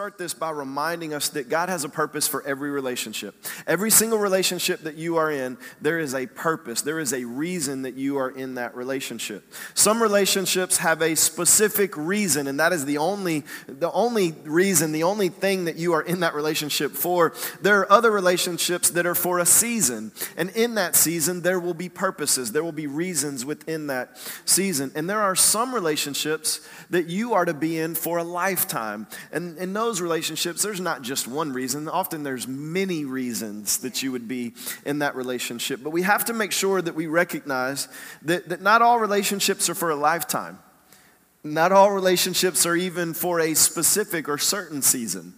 start 0.00 0.16
this 0.16 0.32
by 0.32 0.50
reminding 0.50 1.12
us 1.12 1.28
that 1.28 1.50
God 1.50 1.68
has 1.68 1.84
a 1.84 1.88
purpose 1.90 2.26
for 2.26 2.42
every 2.46 2.70
relationship. 2.70 3.34
Every 3.66 3.90
single 3.90 4.16
relationship 4.16 4.80
that 4.84 4.94
you 4.94 5.18
are 5.18 5.30
in, 5.30 5.58
there 5.82 5.98
is 5.98 6.14
a 6.14 6.24
purpose, 6.24 6.80
there 6.80 7.00
is 7.00 7.12
a 7.12 7.26
reason 7.26 7.82
that 7.82 7.96
you 7.96 8.16
are 8.16 8.30
in 8.30 8.54
that 8.54 8.74
relationship. 8.74 9.44
Some 9.74 10.02
relationships 10.02 10.78
have 10.78 11.02
a 11.02 11.14
specific 11.16 11.94
reason, 11.98 12.46
and 12.46 12.58
that 12.60 12.72
is 12.72 12.86
the 12.86 12.96
only, 12.96 13.44
the 13.66 13.92
only 13.92 14.32
reason, 14.44 14.92
the 14.92 15.02
only 15.02 15.28
thing 15.28 15.66
that 15.66 15.76
you 15.76 15.92
are 15.92 16.00
in 16.00 16.20
that 16.20 16.34
relationship 16.34 16.92
for. 16.92 17.34
There 17.60 17.80
are 17.80 17.92
other 17.92 18.10
relationships 18.10 18.88
that 18.88 19.04
are 19.04 19.14
for 19.14 19.38
a 19.38 19.44
season, 19.44 20.12
and 20.34 20.48
in 20.56 20.76
that 20.76 20.96
season, 20.96 21.42
there 21.42 21.60
will 21.60 21.74
be 21.74 21.90
purposes, 21.90 22.52
there 22.52 22.64
will 22.64 22.72
be 22.72 22.86
reasons 22.86 23.44
within 23.44 23.88
that 23.88 24.16
season. 24.46 24.92
And 24.94 25.10
there 25.10 25.20
are 25.20 25.36
some 25.36 25.74
relationships 25.74 26.66
that 26.88 27.08
you 27.08 27.34
are 27.34 27.44
to 27.44 27.52
be 27.52 27.78
in 27.78 27.94
for 27.94 28.16
a 28.16 28.24
lifetime. 28.24 29.06
And, 29.30 29.58
and 29.58 29.76
in 29.89 29.89
those 29.90 30.00
relationships, 30.00 30.62
there's 30.62 30.80
not 30.80 31.02
just 31.02 31.26
one 31.26 31.52
reason. 31.52 31.88
Often 31.88 32.22
there's 32.22 32.46
many 32.46 33.04
reasons 33.04 33.78
that 33.78 34.04
you 34.04 34.12
would 34.12 34.28
be 34.28 34.54
in 34.86 35.00
that 35.00 35.16
relationship. 35.16 35.80
But 35.82 35.90
we 35.90 36.02
have 36.02 36.26
to 36.26 36.32
make 36.32 36.52
sure 36.52 36.80
that 36.80 36.94
we 36.94 37.08
recognize 37.08 37.88
that, 38.22 38.50
that 38.50 38.62
not 38.62 38.82
all 38.82 39.00
relationships 39.00 39.68
are 39.68 39.74
for 39.74 39.90
a 39.90 39.96
lifetime. 39.96 40.60
Not 41.42 41.72
all 41.72 41.90
relationships 41.90 42.66
are 42.66 42.76
even 42.76 43.14
for 43.14 43.40
a 43.40 43.54
specific 43.54 44.28
or 44.28 44.38
certain 44.38 44.80
season. 44.80 45.34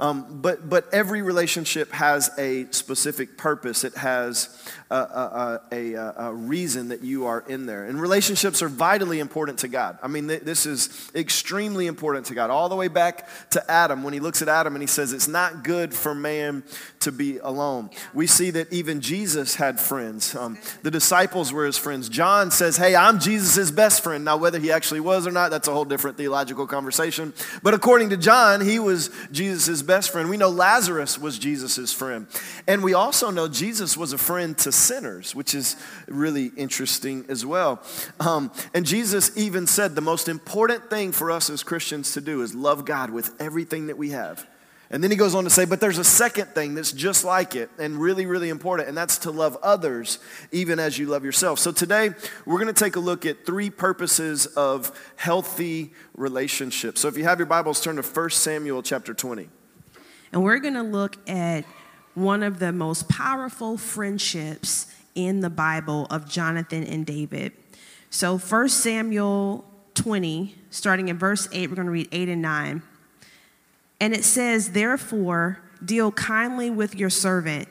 Um, 0.00 0.40
but, 0.40 0.66
but 0.66 0.86
every 0.94 1.20
relationship 1.20 1.92
has 1.92 2.30
a 2.38 2.64
specific 2.70 3.36
purpose. 3.36 3.84
It 3.84 3.94
has 3.96 4.48
a, 4.90 4.96
a, 4.96 5.60
a, 5.70 5.94
a, 6.16 6.32
reason 6.32 6.88
that 6.88 7.02
you 7.02 7.26
are 7.26 7.44
in 7.46 7.66
there. 7.66 7.84
And 7.84 8.00
relationships 8.00 8.62
are 8.62 8.70
vitally 8.70 9.20
important 9.20 9.58
to 9.58 9.68
God. 9.68 9.98
I 10.02 10.08
mean, 10.08 10.26
th- 10.26 10.40
this 10.40 10.64
is 10.64 11.10
extremely 11.14 11.86
important 11.86 12.24
to 12.26 12.34
God. 12.34 12.48
All 12.48 12.70
the 12.70 12.76
way 12.76 12.88
back 12.88 13.28
to 13.50 13.70
Adam, 13.70 14.02
when 14.02 14.14
he 14.14 14.20
looks 14.20 14.40
at 14.40 14.48
Adam 14.48 14.74
and 14.74 14.82
he 14.82 14.86
says, 14.86 15.12
It's 15.12 15.28
not 15.28 15.64
good 15.64 15.92
for 15.92 16.14
man 16.14 16.62
to 17.00 17.10
be 17.10 17.38
alone. 17.38 17.88
We 18.12 18.26
see 18.26 18.50
that 18.50 18.72
even 18.72 19.00
Jesus 19.00 19.54
had 19.54 19.80
friends. 19.80 20.34
Um, 20.34 20.58
the 20.82 20.90
disciples 20.90 21.52
were 21.52 21.64
his 21.64 21.78
friends. 21.78 22.08
John 22.08 22.50
says, 22.50 22.76
Hey, 22.76 22.94
I'm 22.94 23.18
Jesus' 23.18 23.70
best 23.70 24.02
friend. 24.02 24.24
Now, 24.24 24.36
whether 24.36 24.58
he 24.58 24.70
actually 24.70 25.00
was 25.00 25.26
or 25.26 25.30
not, 25.30 25.50
that's 25.50 25.66
a 25.66 25.72
whole 25.72 25.86
different 25.86 26.18
theological 26.18 26.66
conversation. 26.66 27.32
But 27.62 27.72
according 27.72 28.10
to 28.10 28.18
John, 28.18 28.60
he 28.60 28.78
was 28.78 29.10
Jesus' 29.32 29.80
best 29.80 30.10
friend. 30.10 30.28
We 30.28 30.36
know 30.36 30.50
Lazarus 30.50 31.18
was 31.18 31.38
Jesus' 31.38 31.92
friend. 31.92 32.26
And 32.66 32.84
we 32.84 32.92
also 32.92 33.30
know 33.30 33.48
Jesus 33.48 33.96
was 33.96 34.12
a 34.12 34.18
friend 34.18 34.56
to 34.58 34.70
sinners, 34.70 35.34
which 35.34 35.54
is 35.54 35.76
really 36.06 36.52
interesting 36.56 37.24
as 37.30 37.46
well. 37.46 37.82
Um, 38.20 38.52
and 38.74 38.84
Jesus 38.84 39.36
even 39.36 39.66
said 39.66 39.94
the 39.94 40.02
most 40.02 40.28
important 40.28 40.90
thing 40.90 41.12
for 41.12 41.30
us 41.30 41.48
as 41.48 41.62
Christians 41.62 42.12
to 42.12 42.20
do 42.20 42.42
is 42.42 42.54
love 42.54 42.84
God 42.84 43.10
with 43.10 43.34
everything 43.40 43.86
that 43.86 43.96
we 43.96 44.10
have. 44.10 44.46
And 44.92 45.04
then 45.04 45.12
he 45.12 45.16
goes 45.16 45.36
on 45.36 45.44
to 45.44 45.50
say, 45.50 45.66
but 45.66 45.80
there's 45.80 45.98
a 45.98 46.04
second 46.04 46.46
thing 46.48 46.74
that's 46.74 46.90
just 46.90 47.24
like 47.24 47.54
it 47.54 47.70
and 47.78 47.96
really, 47.96 48.26
really 48.26 48.48
important, 48.48 48.88
and 48.88 48.96
that's 48.96 49.18
to 49.18 49.30
love 49.30 49.56
others 49.62 50.18
even 50.50 50.80
as 50.80 50.98
you 50.98 51.06
love 51.06 51.24
yourself. 51.24 51.60
So 51.60 51.70
today, 51.70 52.10
we're 52.44 52.58
going 52.58 52.74
to 52.74 52.84
take 52.84 52.96
a 52.96 53.00
look 53.00 53.24
at 53.24 53.46
three 53.46 53.70
purposes 53.70 54.46
of 54.46 54.90
healthy 55.14 55.92
relationships. 56.16 57.00
So 57.00 57.06
if 57.06 57.16
you 57.16 57.22
have 57.22 57.38
your 57.38 57.46
Bibles, 57.46 57.80
turn 57.80 57.96
to 57.96 58.02
1 58.02 58.30
Samuel 58.30 58.82
chapter 58.82 59.14
20. 59.14 59.48
And 60.32 60.42
we're 60.42 60.58
going 60.58 60.74
to 60.74 60.82
look 60.82 61.16
at 61.28 61.64
one 62.14 62.42
of 62.42 62.58
the 62.58 62.72
most 62.72 63.08
powerful 63.08 63.78
friendships 63.78 64.92
in 65.14 65.40
the 65.40 65.50
Bible 65.50 66.08
of 66.10 66.28
Jonathan 66.28 66.82
and 66.82 67.06
David. 67.06 67.52
So 68.10 68.38
1 68.38 68.68
Samuel 68.68 69.64
20, 69.94 70.56
starting 70.70 71.08
in 71.08 71.16
verse 71.16 71.48
8, 71.52 71.70
we're 71.70 71.76
going 71.76 71.86
to 71.86 71.92
read 71.92 72.08
8 72.10 72.28
and 72.28 72.42
9. 72.42 72.82
And 74.00 74.14
it 74.14 74.24
says, 74.24 74.70
Therefore, 74.70 75.60
deal 75.84 76.10
kindly 76.12 76.70
with 76.70 76.94
your 76.94 77.10
servant, 77.10 77.68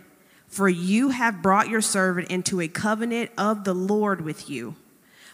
for 0.48 0.70
you 0.70 1.10
have 1.10 1.42
brought 1.42 1.70
your 1.70 1.82
servant 1.82 2.30
into 2.30 2.62
a 2.62 2.68
covenant 2.68 3.32
of 3.38 3.64
the 3.64 3.74
Lord 3.74 4.22
with 4.22 4.50
you. 4.50 4.76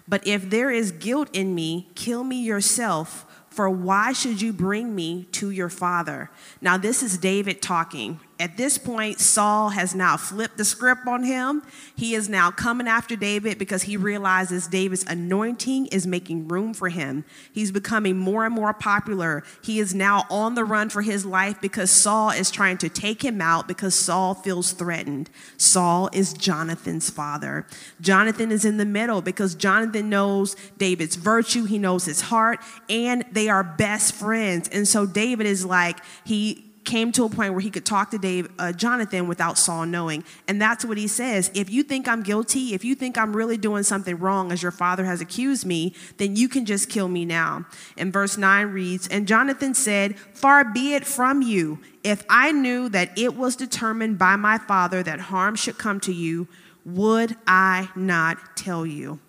But 0.07 0.25
if 0.25 0.50
there 0.50 0.72
is 0.72 0.91
guilt 0.91 1.29
in 1.33 1.53
me, 1.53 1.89
kill 1.95 2.23
me 2.23 2.41
yourself 2.41 3.25
for 3.56 3.69
why 3.69 4.11
should 4.11 4.41
you 4.41 4.51
bring 4.51 4.94
me 4.94 5.28
to 5.31 5.50
your 5.50 5.69
father? 5.69 6.29
Now, 6.59 6.75
this 6.75 7.01
is 7.01 7.17
David 7.17 7.62
talking. 7.62 8.19
At 8.38 8.57
this 8.57 8.78
point, 8.78 9.22
Saul 9.22 9.69
has 9.69 9.96
now 9.96 10.18
flipped 10.18 10.57
the 10.57 10.66
script 10.66 11.07
on 11.07 11.23
him. 11.23 11.63
He 11.96 12.16
is 12.16 12.28
now 12.28 12.51
coming 12.51 12.85
after 12.85 13.16
David 13.16 13.57
because 13.57 13.84
he 13.84 13.96
realizes 13.96 14.68
David's 14.68 15.06
anointing 15.07 15.85
is 15.88 16.06
making 16.06 16.50
room 16.50 16.74
for 16.74 16.90
him. 16.90 17.24
He's 17.53 17.72
becoming 17.72 18.18
more 18.18 18.45
and 18.45 18.53
more 18.53 18.74
popular. 18.74 19.44
He 19.63 19.79
is 19.79 19.95
now 19.95 20.25
on 20.29 20.56
the 20.56 20.66
run 20.66 20.90
for 20.90 21.01
his 21.01 21.25
life 21.25 21.62
because 21.62 21.90
Saul 21.90 22.31
is 22.31 22.51
trying 22.51 22.78
to 22.79 22.90
take 22.90 23.24
him 23.24 23.40
out 23.40 23.69
because 23.69 23.95
Saul 23.95 24.34
feels 24.34 24.74
threatened. 24.74 25.29
Saul 25.56 26.09
is 26.12 26.34
Jonathan's 26.34 27.09
father. 27.09 27.66
Jonathan 28.01 28.51
is 28.51 28.66
in 28.66 28.75
the 28.75 28.85
middle 28.85 29.22
because 29.22 29.56
Jonathan 29.56 30.09
knows 30.09 30.57
David's 30.78 31.16
virtue, 31.16 31.63
he 31.63 31.78
knows 31.78 32.03
his 32.03 32.19
heart, 32.19 32.59
and 32.90 33.24
they 33.31 33.47
are 33.47 33.63
best 33.63 34.13
friends. 34.13 34.68
And 34.69 34.85
so 34.85 35.06
David 35.06 35.45
is 35.45 35.66
like, 35.66 36.00
he 36.25 36.66
came 36.85 37.12
to 37.13 37.25
a 37.25 37.29
point 37.29 37.53
where 37.53 37.62
he 37.62 37.69
could 37.69 37.85
talk 37.85 38.12
to 38.12 38.18
Dave, 38.18 38.47
uh, 38.59 38.72
Jonathan 38.72 39.28
without 39.28 39.57
Saul 39.57 39.85
knowing. 39.85 40.23
And 40.47 40.62
that's 40.62 40.85
what 40.85 40.97
he 40.97 41.07
says. 41.07 41.51
If 41.53 41.69
you 41.69 41.84
think 41.84 42.07
I'm 42.07 42.23
guilty, 42.23 42.73
if 42.73 42.85
you 42.85 42.96
think 42.96 43.18
I'm 43.18 43.35
really 43.35 43.57
doing 43.57 43.84
something 43.84 44.18
wrong 44.18 44.51
as 44.51 44.62
your 44.62 44.72
father 44.72 45.06
has 45.06 45.22
accused 45.22 45.66
me, 45.66 45.94
then 46.18 46.35
you 46.35 46.47
can 46.47 46.66
just 46.66 46.90
kill 46.90 47.07
me 47.07 47.25
now. 47.25 47.66
And 47.97 48.13
verse 48.13 48.38
9 48.38 48.68
reads 48.68 49.07
And 49.07 49.28
Jonathan 49.28 49.74
said, 49.74 50.18
Far 50.18 50.63
be 50.63 50.94
it 50.94 51.06
from 51.06 51.41
you. 51.41 51.79
If 52.03 52.24
I 52.29 52.51
knew 52.51 52.88
that 52.90 53.18
it 53.18 53.35
was 53.35 53.56
determined 53.56 54.18
by 54.18 54.35
my 54.35 54.57
father 54.57 55.01
that 55.03 55.19
harm 55.19 55.56
should 55.56 55.78
come 55.78 56.00
to 56.01 56.13
you, 56.13 56.47
would 56.85 57.35
I 57.47 57.90
not 57.95 58.56
tell 58.56 58.85
you? 58.85 59.19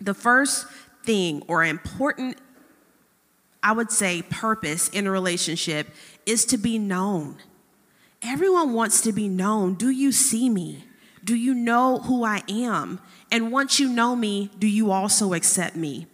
The 0.00 0.14
first 0.14 0.66
thing 1.04 1.42
or 1.46 1.64
important 1.64 2.38
I 3.62 3.72
would 3.72 3.90
say, 3.90 4.22
purpose 4.22 4.88
in 4.88 5.06
a 5.06 5.10
relationship 5.10 5.88
is 6.26 6.44
to 6.46 6.58
be 6.58 6.78
known. 6.78 7.36
Everyone 8.22 8.72
wants 8.72 9.00
to 9.02 9.12
be 9.12 9.28
known. 9.28 9.74
Do 9.74 9.90
you 9.90 10.12
see 10.12 10.48
me? 10.48 10.84
Do 11.24 11.34
you 11.34 11.54
know 11.54 11.98
who 11.98 12.24
I 12.24 12.42
am? 12.48 13.00
And 13.30 13.52
once 13.52 13.78
you 13.78 13.88
know 13.88 14.16
me, 14.16 14.50
do 14.58 14.66
you 14.66 14.90
also 14.90 15.34
accept 15.34 15.76
me? 15.76 16.06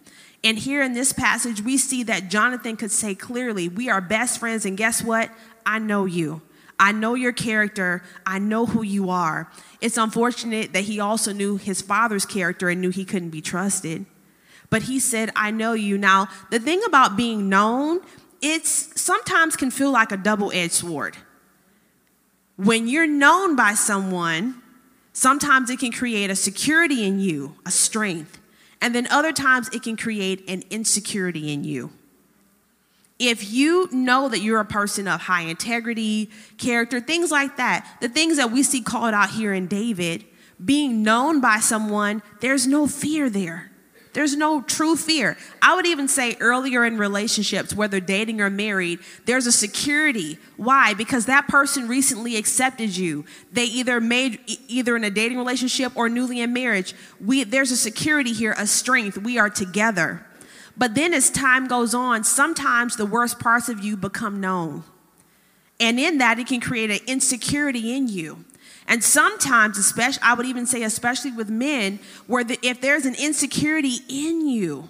And 0.43 0.57
here 0.57 0.81
in 0.81 0.93
this 0.93 1.13
passage, 1.13 1.61
we 1.61 1.77
see 1.77 2.03
that 2.03 2.29
Jonathan 2.29 2.77
could 2.77 2.91
say 2.91 3.15
clearly, 3.15 3.67
We 3.67 3.89
are 3.89 4.01
best 4.01 4.39
friends, 4.39 4.65
and 4.65 4.77
guess 4.77 5.03
what? 5.03 5.29
I 5.65 5.79
know 5.79 6.05
you. 6.05 6.41
I 6.79 6.91
know 6.91 7.15
your 7.15 7.33
character. 7.33 8.03
I 8.25 8.39
know 8.39 8.65
who 8.65 8.83
you 8.83 9.09
are. 9.09 9.51
It's 9.81 9.97
unfortunate 9.97 10.73
that 10.73 10.83
he 10.83 10.99
also 10.99 11.33
knew 11.33 11.57
his 11.57 11.81
father's 11.81 12.25
character 12.25 12.69
and 12.69 12.79
knew 12.81 12.91
he 12.91 13.05
couldn't 13.05 13.31
be 13.31 13.41
trusted. 13.41 14.05
But 14.69 14.83
he 14.83 14.99
said, 14.99 15.31
I 15.35 15.51
know 15.51 15.73
you. 15.73 15.97
Now, 15.97 16.27
the 16.51 16.59
thing 16.59 16.81
about 16.85 17.15
being 17.15 17.49
known 17.49 18.01
it's 18.41 19.01
sometimes 19.01 19.55
can 19.55 19.71
feel 19.71 19.91
like 19.91 20.11
a 20.11 20.17
double-edged 20.17 20.71
sword. 20.71 21.17
When 22.55 22.87
you're 22.87 23.07
known 23.07 23.55
by 23.55 23.73
someone, 23.73 24.61
sometimes 25.13 25.69
it 25.69 25.79
can 25.79 25.91
create 25.91 26.29
a 26.29 26.35
security 26.35 27.05
in 27.05 27.19
you, 27.19 27.55
a 27.65 27.71
strength. 27.71 28.39
And 28.81 28.93
then 28.93 29.07
other 29.07 29.31
times 29.31 29.69
it 29.69 29.83
can 29.83 29.97
create 29.97 30.47
an 30.47 30.63
insecurity 30.69 31.51
in 31.51 31.63
you. 31.63 31.91
If 33.19 33.51
you 33.51 33.89
know 33.91 34.29
that 34.29 34.39
you're 34.39 34.59
a 34.59 34.65
person 34.65 35.07
of 35.07 35.21
high 35.21 35.41
integrity, 35.41 36.29
character, 36.59 36.99
things 36.99 37.31
like 37.31 37.57
that, 37.57 37.97
the 38.01 38.09
things 38.09 38.37
that 38.37 38.51
we 38.51 38.61
see 38.61 38.81
called 38.81 39.15
out 39.15 39.31
here 39.31 39.53
in 39.53 39.65
David, 39.65 40.23
being 40.63 41.01
known 41.01 41.41
by 41.41 41.59
someone, 41.59 42.21
there's 42.41 42.67
no 42.67 42.85
fear 42.85 43.31
there. 43.31 43.71
There's 44.13 44.35
no 44.35 44.61
true 44.61 44.95
fear. 44.95 45.37
I 45.61 45.75
would 45.75 45.85
even 45.85 46.07
say 46.07 46.35
earlier 46.39 46.85
in 46.85 46.97
relationships, 46.97 47.73
whether 47.73 47.99
dating 47.99 48.41
or 48.41 48.49
married, 48.49 48.99
there's 49.25 49.47
a 49.47 49.51
security. 49.51 50.39
Why? 50.55 50.93
Because 50.93 51.25
that 51.25 51.47
person 51.47 51.87
recently 51.87 52.35
accepted 52.35 52.95
you. 52.95 53.25
They 53.51 53.65
either 53.65 54.01
made 54.01 54.39
either 54.67 54.95
in 54.95 55.03
a 55.03 55.09
dating 55.09 55.37
relationship 55.37 55.91
or 55.95 56.09
newly 56.09 56.41
in 56.41 56.53
marriage. 56.53 56.93
We 57.23 57.43
there's 57.43 57.71
a 57.71 57.77
security 57.77 58.33
here, 58.33 58.55
a 58.57 58.67
strength. 58.67 59.17
We 59.17 59.37
are 59.37 59.49
together. 59.49 60.25
But 60.75 60.93
then 60.93 61.13
as 61.13 61.29
time 61.29 61.67
goes 61.67 61.93
on, 61.93 62.23
sometimes 62.23 62.95
the 62.95 63.05
worst 63.05 63.39
parts 63.39 63.67
of 63.67 63.83
you 63.83 63.97
become 63.97 64.39
known. 64.39 64.83
And 65.79 65.99
in 65.99 66.19
that, 66.19 66.39
it 66.39 66.47
can 66.47 66.59
create 66.59 66.89
an 66.89 66.99
insecurity 67.07 67.95
in 67.95 68.07
you. 68.07 68.45
And 68.87 69.03
sometimes, 69.03 69.77
especially, 69.77 70.21
I 70.23 70.33
would 70.33 70.45
even 70.45 70.65
say, 70.65 70.83
especially 70.83 71.31
with 71.31 71.49
men, 71.49 71.99
where 72.25 72.43
the, 72.43 72.57
if 72.61 72.79
there's 72.79 73.05
an 73.05 73.15
insecurity 73.15 73.97
in 74.07 74.47
you, 74.47 74.89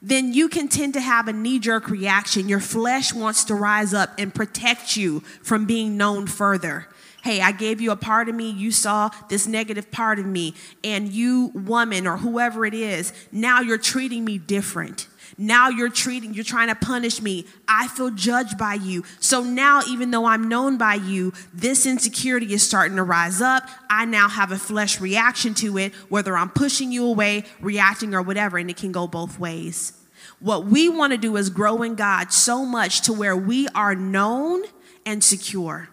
then 0.00 0.32
you 0.32 0.48
can 0.48 0.68
tend 0.68 0.94
to 0.94 1.00
have 1.00 1.28
a 1.28 1.32
knee 1.32 1.58
jerk 1.58 1.88
reaction. 1.88 2.48
Your 2.48 2.60
flesh 2.60 3.12
wants 3.12 3.44
to 3.44 3.54
rise 3.54 3.94
up 3.94 4.10
and 4.18 4.34
protect 4.34 4.96
you 4.96 5.20
from 5.42 5.64
being 5.64 5.96
known 5.96 6.26
further. 6.26 6.88
Hey, 7.22 7.40
I 7.40 7.52
gave 7.52 7.80
you 7.80 7.92
a 7.92 7.96
part 7.96 8.28
of 8.28 8.34
me, 8.34 8.50
you 8.50 8.72
saw 8.72 9.10
this 9.28 9.46
negative 9.46 9.92
part 9.92 10.18
of 10.18 10.26
me, 10.26 10.54
and 10.82 11.08
you, 11.08 11.52
woman, 11.54 12.04
or 12.04 12.16
whoever 12.16 12.66
it 12.66 12.74
is, 12.74 13.12
now 13.30 13.60
you're 13.60 13.78
treating 13.78 14.24
me 14.24 14.38
different. 14.38 15.06
Now 15.38 15.68
you're 15.68 15.88
treating, 15.88 16.34
you're 16.34 16.44
trying 16.44 16.68
to 16.68 16.74
punish 16.74 17.22
me. 17.22 17.46
I 17.68 17.86
feel 17.88 18.10
judged 18.10 18.58
by 18.58 18.74
you. 18.74 19.04
So 19.20 19.42
now, 19.42 19.80
even 19.88 20.10
though 20.10 20.26
I'm 20.26 20.48
known 20.48 20.78
by 20.78 20.94
you, 20.94 21.32
this 21.54 21.86
insecurity 21.86 22.52
is 22.52 22.62
starting 22.62 22.96
to 22.96 23.04
rise 23.04 23.40
up. 23.40 23.68
I 23.88 24.04
now 24.04 24.28
have 24.28 24.50
a 24.50 24.58
flesh 24.58 25.00
reaction 25.00 25.54
to 25.54 25.78
it, 25.78 25.94
whether 26.08 26.36
I'm 26.36 26.50
pushing 26.50 26.90
you 26.90 27.06
away, 27.06 27.44
reacting, 27.60 28.14
or 28.14 28.22
whatever, 28.22 28.58
and 28.58 28.68
it 28.68 28.76
can 28.76 28.90
go 28.92 29.06
both 29.06 29.38
ways. 29.38 29.92
What 30.40 30.66
we 30.66 30.88
want 30.88 31.12
to 31.12 31.18
do 31.18 31.36
is 31.36 31.50
grow 31.50 31.82
in 31.82 31.94
God 31.94 32.32
so 32.32 32.64
much 32.64 33.02
to 33.02 33.12
where 33.12 33.36
we 33.36 33.68
are 33.68 33.94
known 33.94 34.62
and 35.06 35.22
secure. 35.22 35.88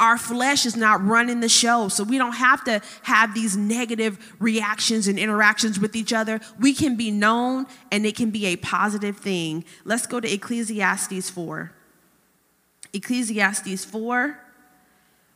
Our 0.00 0.16
flesh 0.16 0.64
is 0.64 0.76
not 0.76 1.04
running 1.04 1.40
the 1.40 1.48
show, 1.48 1.88
so 1.88 2.04
we 2.04 2.16
don't 2.16 2.32
have 2.32 2.64
to 2.64 2.80
have 3.02 3.34
these 3.34 3.54
negative 3.54 4.34
reactions 4.40 5.06
and 5.06 5.18
interactions 5.18 5.78
with 5.78 5.94
each 5.94 6.14
other. 6.14 6.40
We 6.58 6.72
can 6.72 6.96
be 6.96 7.10
known 7.10 7.66
and 7.92 8.06
it 8.06 8.16
can 8.16 8.30
be 8.30 8.46
a 8.46 8.56
positive 8.56 9.18
thing. 9.18 9.62
Let's 9.84 10.06
go 10.06 10.18
to 10.18 10.32
Ecclesiastes 10.32 11.28
4. 11.28 11.72
Ecclesiastes 12.94 13.84
4, 13.84 14.40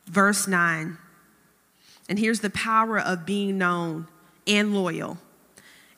verse 0.06 0.48
9. 0.48 0.96
And 2.08 2.18
here's 2.18 2.40
the 2.40 2.50
power 2.50 2.98
of 2.98 3.26
being 3.26 3.58
known 3.58 4.08
and 4.46 4.74
loyal. 4.74 5.18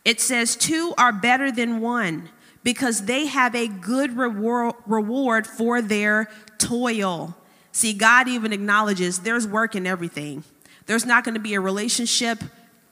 It 0.05 0.21
says, 0.21 0.57
Two 0.57 0.93
are 0.99 1.13
better 1.13 1.53
than 1.53 1.81
one 1.81 2.31
because 2.65 3.05
they 3.05 3.27
have 3.27 3.55
a 3.55 3.69
good 3.69 4.17
reward 4.17 5.47
for 5.47 5.81
their 5.81 6.29
toil. 6.59 7.37
See, 7.77 7.93
God 7.93 8.27
even 8.27 8.55
acknowledges 8.55 9.19
there's 9.19 9.47
work 9.47 9.75
in 9.75 9.87
everything. 9.87 10.45
There's 10.87 11.05
not 11.05 11.25
going 11.25 11.35
to 11.35 11.41
be 11.41 11.53
a 11.53 11.61
relationship 11.61 12.43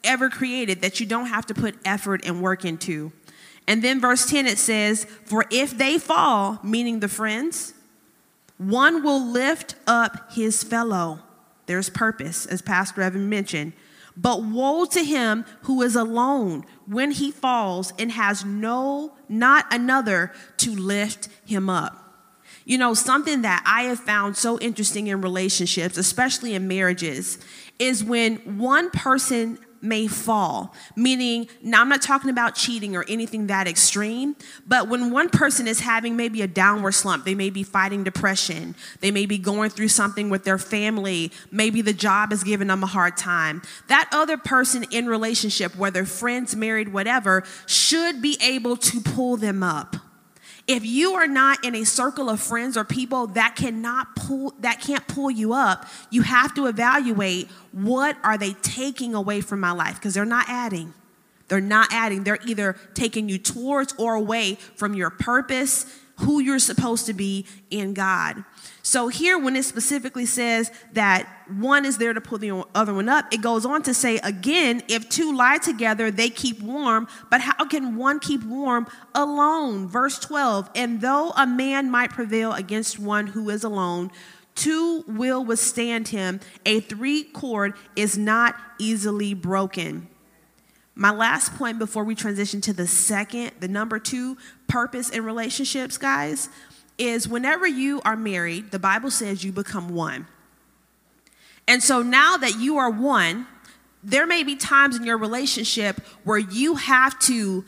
ever 0.05 0.29
created 0.29 0.83
that 0.83 1.01
you 1.01 1.07
don't 1.07 1.29
have 1.29 1.47
to 1.47 1.55
put 1.55 1.79
effort 1.87 2.21
and 2.27 2.43
work 2.43 2.67
into. 2.67 3.11
And 3.67 3.81
then 3.81 3.99
verse 3.99 4.29
10 4.29 4.47
it 4.47 4.59
says, 4.59 5.07
For 5.25 5.47
if 5.51 5.79
they 5.79 5.97
fall, 5.97 6.61
meaning 6.63 7.01
the 7.01 7.09
friends, 7.09 7.73
one 8.59 9.03
will 9.03 9.25
lift 9.25 9.75
up 9.87 10.31
his 10.35 10.63
fellow. 10.63 11.21
There's 11.65 11.89
purpose, 11.89 12.45
as 12.45 12.61
Pastor 12.61 13.01
Evan 13.01 13.31
mentioned. 13.31 13.73
But 14.19 14.45
woe 14.45 14.85
to 14.85 15.03
him 15.03 15.47
who 15.63 15.81
is 15.81 15.97
alone 15.97 16.67
when 16.85 17.11
he 17.13 17.31
falls 17.31 17.95
and 17.99 18.13
has 18.13 18.45
no, 18.45 19.15
not 19.31 19.65
another 19.73 20.31
to 20.59 20.77
lift 20.77 21.31
him 21.47 21.71
up. 21.71 22.04
You 22.65 22.79
know, 22.79 22.95
something 22.95 23.43
that 23.43 23.63
I 23.67 23.83
have 23.85 24.01
found 24.01 24.37
so 24.37 24.59
interesting 24.59 25.09
in 25.09 25.21
relationships, 25.21 25.99
especially 25.99 26.55
in 26.55 26.67
marriages, 26.67 27.39
is 27.79 28.03
when 28.03 28.37
one 28.59 28.91
person 28.91 29.59
may 29.85 30.07
fall. 30.07 30.75
Meaning, 30.97 31.47
now 31.63 31.83
I'm 31.83 31.89
not 31.89 32.03
talking 32.03 32.31
about 32.31 32.55
cheating 32.55 32.97
or 32.97 33.05
anything 33.07 33.49
that 33.49 33.69
extreme, 33.69 34.35
but 34.67 34.89
when 34.89 35.11
one 35.11 35.29
person 35.29 35.69
is 35.69 35.81
having 35.81 36.17
maybe 36.17 36.43
a 36.43 36.47
downward 36.47 36.93
slump, 36.93 37.25
they 37.25 37.35
may 37.35 37.51
be 37.51 37.63
fighting 37.63 38.03
depression, 38.03 38.75
they 39.01 39.11
may 39.11 39.27
be 39.27 39.39
going 39.39 39.71
through 39.71 39.89
something 39.89 40.31
with 40.31 40.45
their 40.45 40.59
family, 40.59 41.31
maybe 41.51 41.83
the 41.83 41.93
job 41.93 42.33
is 42.33 42.43
giving 42.43 42.69
them 42.69 42.83
a 42.83 42.87
hard 42.87 43.17
time. 43.17 43.61
That 43.89 44.09
other 44.11 44.39
person 44.39 44.85
in 44.91 45.07
relationship, 45.07 45.77
whether 45.77 46.05
friends, 46.07 46.57
married, 46.57 46.93
whatever, 46.93 47.45
should 47.67 48.23
be 48.23 48.39
able 48.41 48.77
to 48.79 49.01
pull 49.01 49.37
them 49.37 49.63
up. 49.63 49.97
If 50.67 50.85
you 50.85 51.15
are 51.15 51.27
not 51.27 51.63
in 51.65 51.75
a 51.75 51.85
circle 51.85 52.31
of 52.31 52.41
friends 52.41 52.77
or 52.77 52.85
people 52.85 53.27
that 53.29 53.55
cannot 53.55 54.17
pull 54.17 54.55
that 54.61 54.81
can't 54.81 55.07
pull 55.07 55.31
you 55.31 55.53
up, 55.53 55.87
you 56.11 56.23
have 56.23 56.55
to 56.55 56.67
evaluate 56.67 57.51
what 57.73 58.17
are 58.25 58.39
they 58.39 58.53
taking 58.55 59.15
away 59.15 59.43
from 59.43 59.61
my 59.61 59.73
life 59.73 59.97
because 59.97 60.15
they're 60.15 60.25
not 60.25 60.47
adding. 60.49 60.95
They're 61.49 61.61
not 61.61 61.89
adding. 61.93 62.25
They're 62.25 62.39
either 62.47 62.77
taking 62.95 63.29
you 63.29 63.39
towards 63.39 63.95
or 63.99 64.15
away 64.15 64.55
from 64.77 64.95
your 64.95 65.11
purpose, 65.11 65.85
who 66.21 66.41
you're 66.41 66.59
supposed 66.59 67.07
to 67.07 67.13
be 67.13 67.47
in 67.71 67.95
God. 67.95 68.45
So 68.83 69.09
here, 69.09 69.39
when 69.39 69.57
it 69.57 69.65
specifically 69.65 70.27
says 70.27 70.71
that 70.93 71.29
one 71.49 71.85
is 71.85 71.99
there 71.99 72.13
to 72.13 72.21
pull 72.21 72.39
the 72.39 72.65
other 72.75 72.95
one 72.95 73.09
up, 73.09 73.33
it 73.33 73.41
goes 73.41 73.67
on 73.67 73.83
to 73.85 73.95
say 73.95 74.19
again, 74.19 74.83
if 74.89 75.09
two 75.09 75.35
lie 75.35 75.59
together, 75.59 76.11
they 76.11 76.31
keep 76.31 76.61
warm. 76.61 77.09
But 77.31 77.41
how 77.41 77.65
can 77.67 77.97
one 77.97 78.21
keep 78.21 78.45
warm 78.45 78.87
alone? 79.15 79.89
Verse 79.89 80.19
12, 80.19 80.71
and 80.75 81.01
though 81.01 81.31
a 81.31 81.47
man 81.47 81.91
might 81.91 82.11
prevail 82.11 82.53
against 82.53 82.99
one 82.99 83.29
who 83.29 83.51
is 83.51 83.65
alone, 83.65 84.11
two 84.55 85.05
will 85.09 85.45
withstand 85.45 86.09
him. 86.09 86.41
A 86.65 86.81
three 86.81 87.25
cord 87.25 87.75
is 87.97 88.17
not 88.17 88.57
easily 88.79 89.35
broken. 89.35 90.09
My 90.95 91.11
last 91.11 91.55
point 91.57 91.79
before 91.79 92.05
we 92.05 92.15
transition 92.15 92.61
to 92.63 92.73
the 92.73 92.87
second, 92.87 93.53
the 93.61 93.69
number 93.69 93.99
two, 93.99 94.37
purpose 94.69 95.11
in 95.11 95.25
relationships, 95.25 95.99
guys 95.99 96.49
is 96.97 97.27
whenever 97.27 97.67
you 97.67 98.01
are 98.05 98.17
married, 98.17 98.71
the 98.71 98.79
Bible 98.79 99.11
says 99.11 99.43
you 99.43 99.51
become 99.51 99.89
one. 99.89 100.27
And 101.67 101.83
so 101.83 102.03
now 102.03 102.37
that 102.37 102.59
you 102.59 102.77
are 102.77 102.91
one, 102.91 103.47
there 104.05 104.27
may 104.27 104.45
be 104.45 104.55
times 104.55 104.97
in 104.97 105.05
your 105.05 105.19
relationship 105.19 106.01
where 106.23 106.39
you 106.39 106.77
have 106.77 107.19
to 107.21 107.65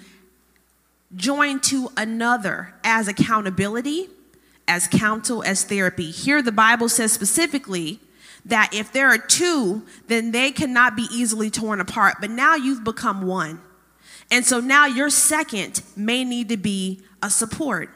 join 1.17 1.61
to 1.61 1.91
another 1.97 2.75
as 2.85 3.09
accountability, 3.09 4.09
as 4.69 4.87
counsel, 4.87 5.43
as 5.43 5.65
therapy. 5.65 6.11
Here, 6.11 6.43
the 6.43 6.53
Bible 6.53 6.89
says 6.89 7.13
specifically 7.13 8.01
that 8.47 8.73
if 8.73 8.93
there 8.93 9.09
are 9.09 9.19
two, 9.19 9.85
then 10.07 10.31
they 10.31 10.51
cannot 10.51 10.97
be 10.97 11.07
easily 11.13 11.51
torn 11.51 11.81
apart. 11.81 12.17
But 12.21 12.31
now 12.31 12.55
you've 12.55 12.85
become 12.85 13.27
one. 13.27 13.61
And 14.31 14.45
so 14.45 14.61
now 14.61 14.87
your 14.87 15.11
second 15.11 15.83
may 15.97 16.25
need 16.25 16.49
to 16.49 16.57
be 16.57 17.03
a 17.23 17.31
support. 17.31 17.91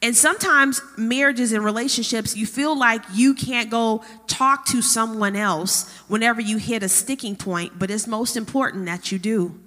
And 0.00 0.16
sometimes 0.16 0.80
marriages 0.96 1.52
and 1.52 1.64
relationships, 1.64 2.36
you 2.36 2.46
feel 2.46 2.78
like 2.78 3.02
you 3.12 3.34
can't 3.34 3.68
go 3.68 4.04
talk 4.26 4.64
to 4.66 4.80
someone 4.80 5.34
else 5.34 5.90
whenever 6.06 6.40
you 6.40 6.58
hit 6.58 6.82
a 6.82 6.88
sticking 6.88 7.34
point, 7.34 7.78
but 7.78 7.90
it's 7.90 8.06
most 8.06 8.36
important 8.36 8.86
that 8.86 9.10
you 9.10 9.18
do. 9.18 9.58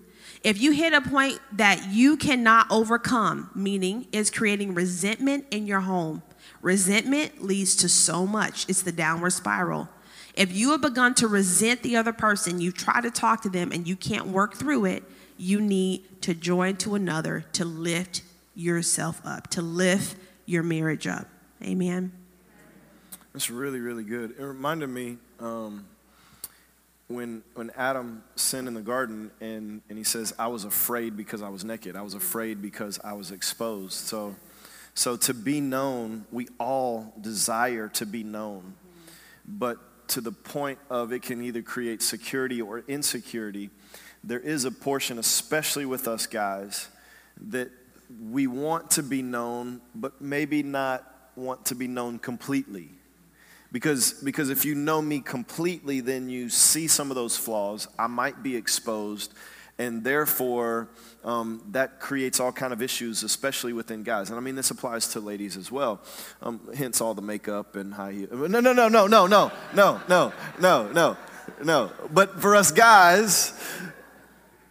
If 0.43 0.59
you 0.61 0.71
hit 0.71 0.93
a 0.93 1.01
point 1.01 1.39
that 1.51 1.89
you 1.89 2.17
cannot 2.17 2.67
overcome, 2.71 3.51
meaning 3.53 4.07
is 4.11 4.31
creating 4.31 4.73
resentment 4.73 5.45
in 5.51 5.67
your 5.67 5.81
home, 5.81 6.23
resentment 6.61 7.43
leads 7.43 7.75
to 7.77 7.89
so 7.89 8.25
much. 8.25 8.67
It's 8.69 8.81
the 8.81 8.91
downward 8.91 9.31
spiral. 9.31 9.89
If 10.35 10.53
you 10.53 10.71
have 10.71 10.81
begun 10.81 11.13
to 11.15 11.27
resent 11.27 11.83
the 11.83 11.97
other 11.97 12.13
person, 12.13 12.61
you 12.61 12.71
try 12.71 13.01
to 13.01 13.11
talk 13.11 13.41
to 13.43 13.49
them 13.49 13.71
and 13.71 13.87
you 13.87 13.95
can't 13.95 14.27
work 14.27 14.53
through 14.53 14.85
it, 14.85 15.03
you 15.37 15.59
need 15.59 16.21
to 16.21 16.33
join 16.33 16.77
to 16.77 16.95
another 16.95 17.45
to 17.53 17.65
lift 17.65 18.21
yourself 18.55 19.21
up, 19.25 19.49
to 19.49 19.61
lift 19.61 20.15
your 20.45 20.63
marriage 20.63 21.07
up. 21.07 21.27
Amen. 21.63 22.11
That's 23.33 23.49
really, 23.49 23.79
really 23.79 24.03
good. 24.03 24.35
It 24.37 24.43
reminded 24.43 24.89
me 24.89 25.17
um, 25.39 25.85
when, 27.07 27.43
when 27.55 27.71
Adam 27.75 28.23
sinned 28.35 28.67
in 28.67 28.73
the 28.73 28.81
garden 28.81 29.31
and, 29.39 29.81
and 29.89 29.97
he 29.97 30.03
says, 30.03 30.33
I 30.37 30.47
was 30.47 30.63
afraid 30.63 31.15
because 31.17 31.41
I 31.41 31.49
was 31.49 31.63
naked. 31.63 31.95
I 31.95 32.01
was 32.01 32.13
afraid 32.13 32.61
because 32.61 32.99
I 33.03 33.13
was 33.13 33.31
exposed. 33.31 33.93
So, 33.93 34.35
so 34.93 35.17
to 35.17 35.33
be 35.33 35.61
known, 35.61 36.25
we 36.31 36.47
all 36.59 37.13
desire 37.19 37.87
to 37.89 38.05
be 38.05 38.23
known. 38.23 38.75
But 39.45 39.77
to 40.09 40.21
the 40.21 40.31
point 40.31 40.79
of 40.89 41.13
it 41.13 41.21
can 41.21 41.41
either 41.41 41.61
create 41.61 42.01
security 42.01 42.61
or 42.61 42.83
insecurity, 42.87 43.69
there 44.23 44.39
is 44.39 44.65
a 44.65 44.71
portion, 44.71 45.17
especially 45.17 45.85
with 45.85 46.07
us 46.07 46.27
guys, 46.27 46.87
that 47.49 47.71
we 48.29 48.45
want 48.47 48.91
to 48.91 49.03
be 49.03 49.21
known, 49.21 49.81
but 49.95 50.21
maybe 50.21 50.63
not 50.63 51.07
want 51.35 51.65
to 51.67 51.75
be 51.75 51.87
known 51.87 52.19
completely. 52.19 52.89
Because, 53.71 54.13
because 54.21 54.49
if 54.49 54.65
you 54.65 54.75
know 54.75 55.01
me 55.01 55.21
completely, 55.21 56.01
then 56.01 56.29
you 56.29 56.49
see 56.49 56.87
some 56.87 57.09
of 57.09 57.15
those 57.15 57.37
flaws. 57.37 57.87
I 57.97 58.07
might 58.07 58.43
be 58.43 58.57
exposed, 58.57 59.33
and 59.81 60.03
therefore 60.03 60.89
um, 61.23 61.63
that 61.71 61.99
creates 61.99 62.39
all 62.39 62.51
kind 62.51 62.71
of 62.71 62.83
issues, 62.83 63.23
especially 63.23 63.73
within 63.73 64.03
guys. 64.03 64.29
And 64.29 64.37
I 64.37 64.41
mean, 64.41 64.55
this 64.55 64.69
applies 64.69 65.07
to 65.09 65.19
ladies 65.19 65.57
as 65.57 65.71
well. 65.71 66.01
Um, 66.43 66.61
hence 66.75 67.01
all 67.01 67.15
the 67.15 67.23
makeup 67.23 67.75
and 67.75 67.91
high 67.91 68.11
heels. 68.11 68.31
No, 68.31 68.59
no, 68.59 68.73
no, 68.73 68.87
no, 68.87 69.07
no, 69.07 69.25
no, 69.25 69.51
no, 69.73 70.01
no, 70.07 70.33
no, 70.59 70.91
no, 70.91 71.17
no. 71.63 71.91
But 72.13 72.39
for 72.39 72.55
us 72.55 72.71
guys, 72.71 73.59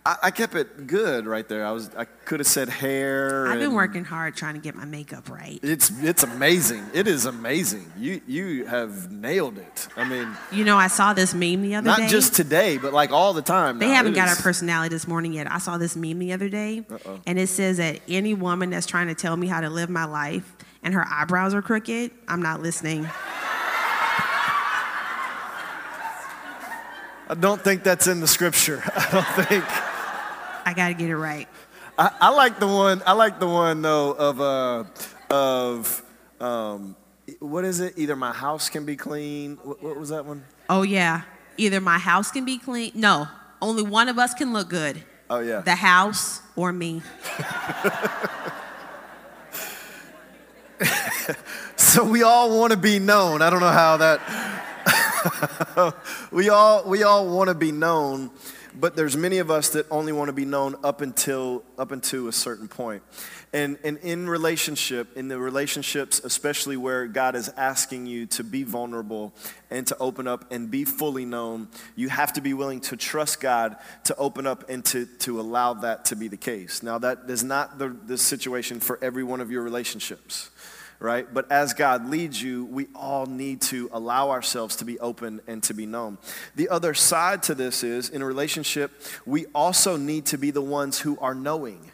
I, 0.07 0.17
I 0.25 0.31
kept 0.31 0.55
it 0.55 0.87
good 0.87 1.27
right 1.27 1.47
there. 1.47 1.67
I 1.67 1.73
was 1.73 1.91
I 1.95 2.07
could 2.07 2.41
have 2.41 2.47
said 2.47 2.71
hair. 2.71 3.47
I've 3.47 3.55
been 3.59 3.65
and- 3.67 3.75
working 3.75 4.03
hard 4.05 4.35
trying 4.35 4.55
to 4.55 4.61
get 4.61 4.75
my 4.75 4.87
makeup 4.87 5.29
right. 5.29 5.61
It's 5.63 5.91
it's 6.03 6.23
amazing. 6.23 6.87
It 6.95 7.07
is 7.07 7.27
amazing. 7.27 7.93
You 7.99 8.23
you 8.27 8.65
have 8.65 9.13
nailed 9.13 9.59
it. 9.59 9.89
I 9.97 10.05
mean, 10.05 10.29
You 10.53 10.65
know, 10.65 10.79
I 10.79 10.87
saw 10.87 11.13
this 11.13 11.35
meme 11.35 11.61
the 11.61 11.75
other 11.75 11.85
day. 11.85 11.91
not 11.91 11.99
day. 11.99 12.09
just 12.09 12.35
today, 12.35 12.79
but 12.79 12.95
like 12.95 13.11
all 13.13 13.35
the 13.35 13.43
time. 13.43 13.79
They 13.79 13.89
now. 13.89 13.95
haven't 13.97 14.13
It 14.13 14.17
got 14.17 14.29
is- 14.31 14.39
our 14.39 14.43
personality 14.43 14.95
this 14.95 15.07
morning 15.07 15.35
yet. 15.35 15.53
I 15.53 15.59
saw 15.59 15.77
this 15.77 15.95
meme 15.97 16.19
the 16.19 16.33
other 16.33 16.49
day, 16.49 16.83
and 17.27 17.39
it 17.39 17.49
says 17.49 17.77
that 17.77 18.01
any 18.09 18.33
woman 18.33 18.71
that's 18.71 18.87
trying 18.87 19.09
to 19.09 19.15
tell 19.15 19.37
me 19.37 19.49
how 19.49 19.61
to 19.61 19.69
live 19.69 19.91
my 19.91 20.07
life 20.07 20.57
and 20.83 20.95
her 20.95 21.07
eyebrows 21.07 21.53
are 21.53 21.61
crooked, 21.61 22.11
I'm 22.27 22.41
not 22.41 22.63
listening. 22.63 23.07
I 27.29 27.35
don't 27.39 27.61
think 27.61 27.83
that's 27.85 28.07
in 28.07 28.21
the 28.21 28.27
scripture. 28.27 28.83
I 28.97 29.09
don't 29.13 29.47
think. 29.47 29.65
I 30.65 30.75
got 30.75 30.89
to 30.89 30.95
get 30.95 31.09
it 31.11 31.17
right. 31.17 31.49
I, 31.99 32.11
I 32.21 32.29
like 32.31 32.59
the 32.59 32.67
one. 32.67 33.03
I 33.07 33.13
like 33.13 33.41
the 33.41 33.47
one 33.49 33.83
though 33.83 34.13
of 34.13 34.41
uh 34.41 34.85
of 35.31 36.03
um 36.41 36.97
what 37.39 37.65
is 37.65 37.81
it? 37.81 37.95
Either 37.97 38.17
my 38.17 38.33
house 38.33 38.69
can 38.69 38.85
be 38.85 38.97
clean. 38.97 39.57
What, 39.63 39.83
what 39.83 39.97
was 39.97 40.09
that 40.09 40.25
one? 40.25 40.45
Oh, 40.69 40.83
yeah. 40.83 41.23
Either 41.57 41.81
my 41.81 41.99
house 41.99 42.31
can 42.31 42.45
be 42.45 42.59
clean. 42.59 42.93
No, 42.95 43.29
only 43.63 43.83
one 43.83 44.09
of 44.09 44.19
us 44.19 44.35
can 44.35 44.53
look 44.53 44.69
good 44.69 45.03
Oh 45.29 45.41
yeah. 45.41 45.61
the 45.61 45.75
house 45.75 46.41
or 46.57 46.73
me. 46.73 47.03
So 51.77 52.05
we 52.05 52.23
all 52.23 52.57
want 52.57 52.71
to 52.71 52.77
be 52.77 53.01
known. 53.01 53.43
I 53.43 53.51
don't 53.51 53.59
know 53.59 53.67
how 53.67 53.97
that. 53.97 54.21
we 56.33 56.49
all 56.49 56.85
we 56.89 57.03
all 57.03 57.27
want 57.29 57.49
to 57.49 57.55
be 57.55 57.73
known, 57.73 58.31
but 58.75 58.97
there's 58.97 59.17
many 59.17 59.39
of 59.39 59.51
us 59.51 59.71
that 59.71 59.87
only 59.91 60.13
want 60.13 60.29
to 60.29 60.33
be 60.33 60.45
known 60.45 60.77
up 60.85 61.01
until 61.01 61.65
up 61.79 61.93
until 61.93 62.29
a 62.29 62.33
certain 62.33 62.69
point. 62.69 63.03
And 63.53 63.79
and 63.83 63.99
in 63.99 64.29
relationship, 64.29 65.17
in 65.17 65.29
the 65.29 65.39
relationships, 65.39 66.21
especially 66.23 66.77
where 66.77 67.07
God 67.07 67.35
is 67.35 67.49
asking 67.57 68.07
you 68.07 68.27
to 68.27 68.45
be 68.45 68.63
vulnerable 68.63 69.35
and 69.71 69.87
to 69.89 69.97
open 69.99 70.29
up 70.29 70.53
and 70.53 70.71
be 70.71 70.85
fully 70.85 71.25
known, 71.25 71.69
you 71.97 72.09
have 72.09 72.33
to 72.35 72.41
be 72.41 72.55
willing 72.55 72.81
to 72.83 72.97
trust 72.97 73.41
God 73.41 73.77
to 74.05 74.17
open 74.17 74.47
up 74.47 74.69
and 74.69 74.85
to, 74.87 75.07
to 75.21 75.41
allow 75.41 75.75
that 75.75 76.07
to 76.07 76.17
be 76.17 76.29
the 76.29 76.37
case. 76.37 76.83
Now 76.83 76.99
that 76.99 77.21
is 77.29 77.43
not 77.43 77.79
the, 77.79 77.89
the 77.89 78.19
situation 78.19 78.81
for 78.81 78.99
every 79.03 79.25
one 79.25 79.41
of 79.41 79.51
your 79.51 79.63
relationships 79.63 80.50
right? 81.01 81.33
But 81.33 81.51
as 81.51 81.73
God 81.73 82.09
leads 82.09 82.41
you, 82.41 82.67
we 82.67 82.87
all 82.95 83.27
need 83.27 83.63
to 83.63 83.89
allow 83.93 84.31
ourselves 84.31 84.77
to 84.77 84.85
be 84.85 85.01
open 85.01 85.41
and 85.47 85.63
to 85.65 85.75
be 85.75 85.87
known. 85.87 86.19
The 86.55 86.69
other 86.69 86.95
side 86.95 87.43
to 87.45 87.55
this 87.55 87.83
is 87.83 88.11
in 88.11 88.23
a 88.23 88.27
relationship, 88.27 88.93
we 89.25 89.47
also 89.55 89.97
need 89.97 90.27
to 90.27 90.39
be 90.39 90.51
the 90.51 90.63
ones 90.63 91.01
who 91.01 91.19
are 91.19 91.35
knowing. 91.35 91.91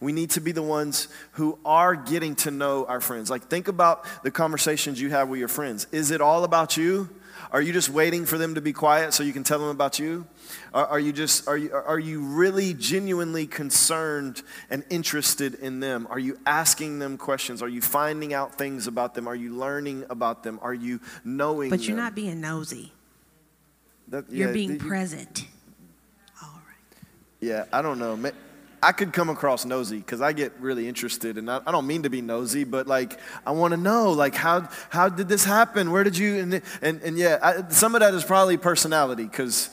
We 0.00 0.12
need 0.12 0.30
to 0.30 0.40
be 0.40 0.52
the 0.52 0.62
ones 0.62 1.08
who 1.32 1.58
are 1.64 1.94
getting 1.94 2.36
to 2.36 2.50
know 2.50 2.86
our 2.86 3.00
friends. 3.00 3.30
Like, 3.30 3.44
think 3.44 3.68
about 3.68 4.04
the 4.22 4.30
conversations 4.30 5.00
you 5.00 5.10
have 5.10 5.28
with 5.28 5.40
your 5.40 5.48
friends. 5.48 5.86
Is 5.92 6.10
it 6.10 6.20
all 6.20 6.44
about 6.44 6.76
you? 6.76 7.08
Are 7.50 7.62
you 7.62 7.72
just 7.72 7.88
waiting 7.88 8.26
for 8.26 8.36
them 8.36 8.54
to 8.56 8.60
be 8.60 8.72
quiet 8.74 9.14
so 9.14 9.22
you 9.22 9.32
can 9.32 9.42
tell 9.42 9.58
them 9.58 9.68
about 9.68 9.98
you? 9.98 10.26
Are, 10.74 10.86
are 10.86 11.00
you 11.00 11.12
just 11.12 11.48
are 11.48 11.56
you 11.56 11.72
are 11.74 11.98
you 11.98 12.20
really 12.20 12.74
genuinely 12.74 13.46
concerned 13.46 14.42
and 14.68 14.84
interested 14.90 15.54
in 15.54 15.80
them? 15.80 16.06
Are 16.10 16.18
you 16.18 16.38
asking 16.46 16.98
them 16.98 17.16
questions? 17.16 17.62
Are 17.62 17.68
you 17.68 17.80
finding 17.80 18.34
out 18.34 18.56
things 18.56 18.86
about 18.86 19.14
them? 19.14 19.26
Are 19.26 19.34
you 19.34 19.54
learning 19.56 20.04
about 20.10 20.42
them? 20.42 20.58
Are 20.62 20.74
you 20.74 21.00
knowing? 21.24 21.70
But 21.70 21.80
you're 21.80 21.96
them? 21.96 22.04
not 22.04 22.14
being 22.14 22.40
nosy, 22.40 22.92
That- 24.08 24.30
you're 24.30 24.52
being 24.52 24.72
you- 24.72 24.78
present. 24.78 25.46
All 26.42 26.50
right. 26.66 26.98
Yeah, 27.40 27.64
I 27.72 27.80
don't 27.80 27.98
know. 27.98 28.14
I 28.82 28.92
could 28.92 29.12
come 29.12 29.28
across 29.28 29.64
nosy 29.64 29.98
because 29.98 30.20
I 30.20 30.32
get 30.32 30.52
really 30.60 30.88
interested, 30.88 31.38
and 31.38 31.50
I, 31.50 31.60
I 31.66 31.72
don't 31.72 31.86
mean 31.86 32.04
to 32.04 32.10
be 32.10 32.20
nosy, 32.20 32.64
but 32.64 32.86
like 32.86 33.18
I 33.46 33.50
want 33.50 33.72
to 33.72 33.76
know, 33.76 34.12
like 34.12 34.34
how 34.34 34.68
how 34.90 35.08
did 35.08 35.28
this 35.28 35.44
happen? 35.44 35.90
Where 35.90 36.04
did 36.04 36.16
you? 36.16 36.38
And 36.38 36.62
and, 36.82 37.02
and 37.02 37.18
yeah, 37.18 37.38
I, 37.42 37.68
some 37.70 37.94
of 37.94 38.00
that 38.00 38.14
is 38.14 38.24
probably 38.24 38.56
personality 38.56 39.24
because 39.24 39.70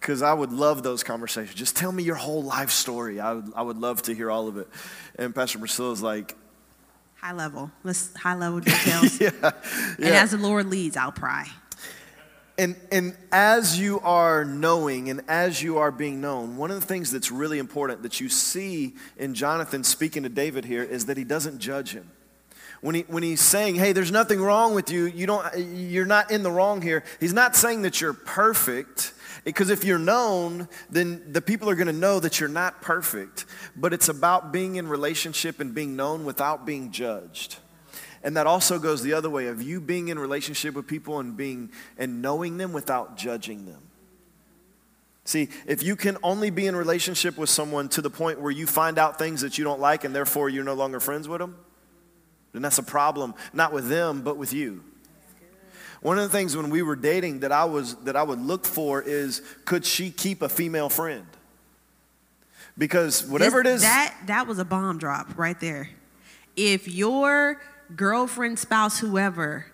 because 0.00 0.22
I 0.22 0.32
would 0.32 0.52
love 0.52 0.82
those 0.82 1.02
conversations. 1.02 1.54
Just 1.54 1.76
tell 1.76 1.92
me 1.92 2.02
your 2.02 2.16
whole 2.16 2.42
life 2.42 2.70
story. 2.70 3.20
I 3.20 3.34
would 3.34 3.52
I 3.54 3.62
would 3.62 3.78
love 3.78 4.02
to 4.02 4.14
hear 4.14 4.30
all 4.30 4.48
of 4.48 4.56
it. 4.56 4.68
And 5.16 5.34
Pastor 5.34 5.58
Priscilla's 5.58 6.02
like, 6.02 6.36
High 7.20 7.32
level. 7.32 7.70
Let's 7.84 8.16
high 8.16 8.34
level 8.34 8.60
details. 8.60 9.20
yeah, 9.20 9.50
And 9.98 10.06
as 10.06 10.30
the 10.30 10.38
Lord 10.38 10.66
leads, 10.66 10.96
I'll 10.96 11.12
pry. 11.12 11.46
And, 12.60 12.76
and 12.92 13.16
as 13.32 13.80
you 13.80 14.00
are 14.00 14.44
knowing 14.44 15.08
and 15.08 15.22
as 15.28 15.62
you 15.62 15.78
are 15.78 15.90
being 15.90 16.20
known, 16.20 16.58
one 16.58 16.70
of 16.70 16.78
the 16.78 16.86
things 16.86 17.10
that's 17.10 17.30
really 17.30 17.58
important 17.58 18.02
that 18.02 18.20
you 18.20 18.28
see 18.28 18.96
in 19.16 19.32
Jonathan 19.32 19.82
speaking 19.82 20.24
to 20.24 20.28
David 20.28 20.66
here 20.66 20.82
is 20.82 21.06
that 21.06 21.16
he 21.16 21.24
doesn't 21.24 21.58
judge 21.58 21.94
him. 21.94 22.10
When, 22.82 22.96
he, 22.96 23.00
when 23.08 23.22
he's 23.22 23.40
saying, 23.40 23.76
hey, 23.76 23.92
there's 23.92 24.12
nothing 24.12 24.42
wrong 24.42 24.74
with 24.74 24.90
you, 24.90 25.06
you 25.06 25.26
don't, 25.26 25.46
you're 25.56 26.04
not 26.04 26.30
in 26.30 26.42
the 26.42 26.50
wrong 26.50 26.82
here, 26.82 27.02
he's 27.18 27.32
not 27.32 27.56
saying 27.56 27.80
that 27.80 28.02
you're 28.02 28.12
perfect. 28.12 29.14
Because 29.42 29.70
if 29.70 29.82
you're 29.82 29.98
known, 29.98 30.68
then 30.90 31.32
the 31.32 31.40
people 31.40 31.70
are 31.70 31.74
going 31.74 31.86
to 31.86 31.94
know 31.94 32.20
that 32.20 32.40
you're 32.40 32.48
not 32.50 32.82
perfect. 32.82 33.46
But 33.74 33.94
it's 33.94 34.10
about 34.10 34.52
being 34.52 34.76
in 34.76 34.86
relationship 34.86 35.60
and 35.60 35.74
being 35.74 35.96
known 35.96 36.26
without 36.26 36.66
being 36.66 36.92
judged. 36.92 37.56
And 38.22 38.36
that 38.36 38.46
also 38.46 38.78
goes 38.78 39.02
the 39.02 39.14
other 39.14 39.30
way 39.30 39.46
of 39.46 39.62
you 39.62 39.80
being 39.80 40.08
in 40.08 40.18
relationship 40.18 40.74
with 40.74 40.86
people 40.86 41.20
and 41.20 41.36
being 41.36 41.70
and 41.96 42.20
knowing 42.20 42.58
them 42.58 42.72
without 42.72 43.16
judging 43.16 43.64
them. 43.64 43.80
See, 45.24 45.48
if 45.66 45.82
you 45.82 45.96
can 45.96 46.18
only 46.22 46.50
be 46.50 46.66
in 46.66 46.74
relationship 46.76 47.38
with 47.38 47.48
someone 47.48 47.88
to 47.90 48.02
the 48.02 48.10
point 48.10 48.40
where 48.40 48.50
you 48.50 48.66
find 48.66 48.98
out 48.98 49.18
things 49.18 49.40
that 49.42 49.58
you 49.58 49.64
don't 49.64 49.80
like 49.80 50.04
and 50.04 50.14
therefore 50.14 50.48
you're 50.48 50.64
no 50.64 50.74
longer 50.74 51.00
friends 51.00 51.28
with 51.28 51.40
them, 51.40 51.56
then 52.52 52.62
that's 52.62 52.78
a 52.78 52.82
problem, 52.82 53.34
not 53.52 53.72
with 53.72 53.88
them, 53.88 54.22
but 54.22 54.36
with 54.36 54.52
you. 54.52 54.82
One 56.02 56.18
of 56.18 56.24
the 56.24 56.30
things 56.30 56.56
when 56.56 56.70
we 56.70 56.82
were 56.82 56.96
dating 56.96 57.40
that 57.40 57.52
I 57.52 57.64
was 57.66 57.94
that 57.96 58.16
I 58.16 58.22
would 58.22 58.40
look 58.40 58.64
for 58.64 59.02
is 59.02 59.42
could 59.66 59.84
she 59.84 60.10
keep 60.10 60.42
a 60.42 60.48
female 60.48 60.88
friend? 60.88 61.26
Because 62.76 63.24
whatever 63.24 63.62
This- 63.62 63.72
it 63.72 63.74
is, 63.76 63.82
That 63.82 64.14
that 64.26 64.46
was 64.46 64.58
a 64.58 64.64
bomb 64.64 64.98
drop 64.98 65.38
right 65.38 65.60
there. 65.60 65.90
If 66.56 66.88
your 66.88 67.60
girlfriend, 67.96 68.58
spouse, 68.58 68.98
whoever 68.98 69.66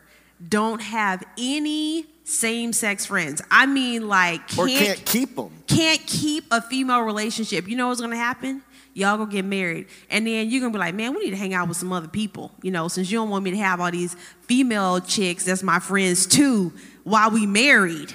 don't 0.46 0.82
have 0.82 1.24
any 1.38 2.06
same-sex 2.24 3.06
friends, 3.06 3.40
I 3.50 3.66
mean 3.66 4.08
like 4.08 4.40
or 4.58 4.66
can't 4.66 4.84
can't 4.84 5.04
keep 5.04 5.36
them. 5.36 5.50
can't 5.66 6.00
keep 6.06 6.44
a 6.50 6.60
female 6.60 7.02
relationship, 7.02 7.68
you 7.68 7.76
know 7.76 7.88
what's 7.88 8.00
gonna 8.00 8.16
happen? 8.16 8.62
Y'all 8.94 9.18
gonna 9.18 9.30
get 9.30 9.44
married. 9.44 9.86
And 10.10 10.26
then 10.26 10.50
you're 10.50 10.60
gonna 10.60 10.72
be 10.72 10.78
like, 10.78 10.94
man, 10.94 11.14
we 11.14 11.24
need 11.24 11.30
to 11.30 11.36
hang 11.36 11.54
out 11.54 11.68
with 11.68 11.76
some 11.76 11.92
other 11.92 12.08
people, 12.08 12.50
you 12.62 12.70
know, 12.70 12.88
since 12.88 13.10
you 13.10 13.18
don't 13.18 13.30
want 13.30 13.44
me 13.44 13.50
to 13.52 13.56
have 13.58 13.80
all 13.80 13.90
these 13.90 14.16
female 14.42 15.00
chicks 15.00 15.44
that's 15.44 15.62
my 15.62 15.78
friends 15.78 16.26
too 16.26 16.72
while 17.04 17.30
we 17.30 17.46
married. 17.46 18.14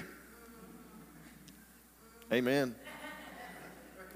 Amen. 2.34 2.76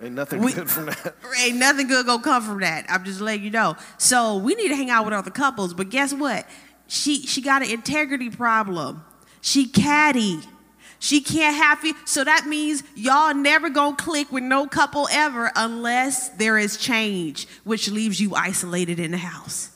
Ain't 0.02 0.14
nothing 0.14 0.42
We- 0.42 0.54
good 0.54 0.70
from 0.70 0.88
that. 0.88 1.16
Ain't 1.40 1.58
nothing 1.58 1.88
good 1.88 2.06
gonna 2.06 2.22
come 2.22 2.44
from 2.44 2.60
that. 2.62 2.86
I'm 2.90 3.04
just 3.06 3.22
letting 3.22 3.44
you 3.44 3.50
know. 3.52 3.76
So 3.98 4.38
we 4.38 4.56
need 4.56 4.70
to 4.70 4.76
hang 4.76 4.90
out 4.90 5.06
with 5.06 5.14
other 5.14 5.32
couples. 5.32 5.74
But 5.74 5.90
guess 5.90 6.14
what? 6.14 6.46
She 6.88 7.26
she 7.26 7.42
got 7.42 7.64
an 7.64 7.72
integrity 7.72 8.30
problem. 8.30 9.04
She 9.42 9.68
catty. 9.68 10.40
She 11.00 11.22
can't 11.22 11.56
have 11.56 11.84
you. 11.86 11.94
So 12.06 12.24
that 12.24 12.46
means 12.48 12.84
y'all 12.96 13.34
never 13.34 13.70
gonna 13.70 13.96
click 13.96 14.32
with 14.32 14.44
no 14.44 14.66
couple 14.68 15.08
ever 15.12 15.52
unless 15.56 16.30
there 16.30 16.58
is 16.58 16.78
change, 16.78 17.48
which 17.64 17.90
leaves 17.90 18.20
you 18.20 18.34
isolated 18.36 19.00
in 19.00 19.12
the 19.12 19.18
house. 19.18 19.72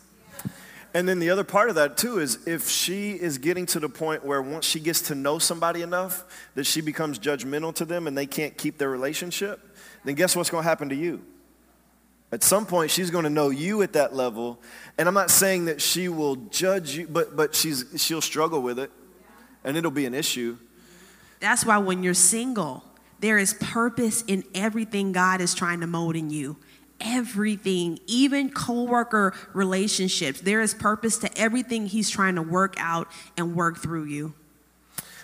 And 0.93 1.07
then 1.07 1.19
the 1.19 1.29
other 1.29 1.43
part 1.43 1.69
of 1.69 1.75
that 1.75 1.97
too 1.97 2.17
is 2.17 2.47
if 2.47 2.67
she 2.67 3.11
is 3.11 3.37
getting 3.37 3.67
to 3.67 3.79
the 3.79 3.89
point 3.89 4.25
where 4.25 4.41
once 4.41 4.65
she 4.65 4.79
gets 4.79 5.01
to 5.03 5.15
know 5.15 5.37
somebody 5.37 5.83
enough 5.83 6.23
that 6.55 6.65
she 6.65 6.81
becomes 6.81 7.19
judgmental 7.19 7.75
to 7.75 7.85
them 7.85 8.07
and 8.07 8.17
they 8.17 8.25
can't 8.25 8.57
keep 8.57 8.79
their 8.79 8.89
relationship, 8.89 9.68
then 10.03 10.15
guess 10.15 10.35
what's 10.35 10.49
going 10.49 10.63
to 10.63 10.69
happen 10.69 10.89
to 10.89 10.95
you? 10.95 11.21
At 12.31 12.43
some 12.43 12.65
point, 12.65 12.91
she's 12.91 13.09
going 13.09 13.23
to 13.23 13.29
know 13.29 13.49
you 13.49 13.81
at 13.81 13.93
that 13.93 14.15
level, 14.15 14.59
and 14.97 15.07
I'm 15.07 15.15
not 15.15 15.31
saying 15.31 15.65
that 15.65 15.81
she 15.81 16.09
will 16.09 16.35
judge 16.35 16.95
you, 16.95 17.07
but 17.07 17.35
but 17.35 17.55
she's 17.55 17.85
she'll 17.97 18.21
struggle 18.21 18.61
with 18.61 18.77
it, 18.77 18.91
and 19.63 19.75
it'll 19.75 19.89
be 19.89 20.05
an 20.05 20.13
issue. 20.13 20.57
That's 21.39 21.65
why 21.65 21.79
when 21.79 22.03
you're 22.03 22.13
single, 22.13 22.83
there 23.19 23.39
is 23.39 23.55
purpose 23.55 24.23
in 24.27 24.43
everything 24.53 25.11
God 25.11 25.41
is 25.41 25.55
trying 25.55 25.79
to 25.79 25.87
mold 25.87 26.15
in 26.15 26.29
you. 26.29 26.57
Everything, 27.01 27.97
even 28.07 28.51
coworker 28.51 29.33
relationships, 29.53 30.41
there 30.41 30.61
is 30.61 30.73
purpose 30.73 31.17
to 31.19 31.37
everything 31.37 31.87
He's 31.87 32.09
trying 32.09 32.35
to 32.35 32.41
work 32.41 32.75
out 32.77 33.07
and 33.37 33.55
work 33.55 33.79
through 33.79 34.03
you. 34.03 34.35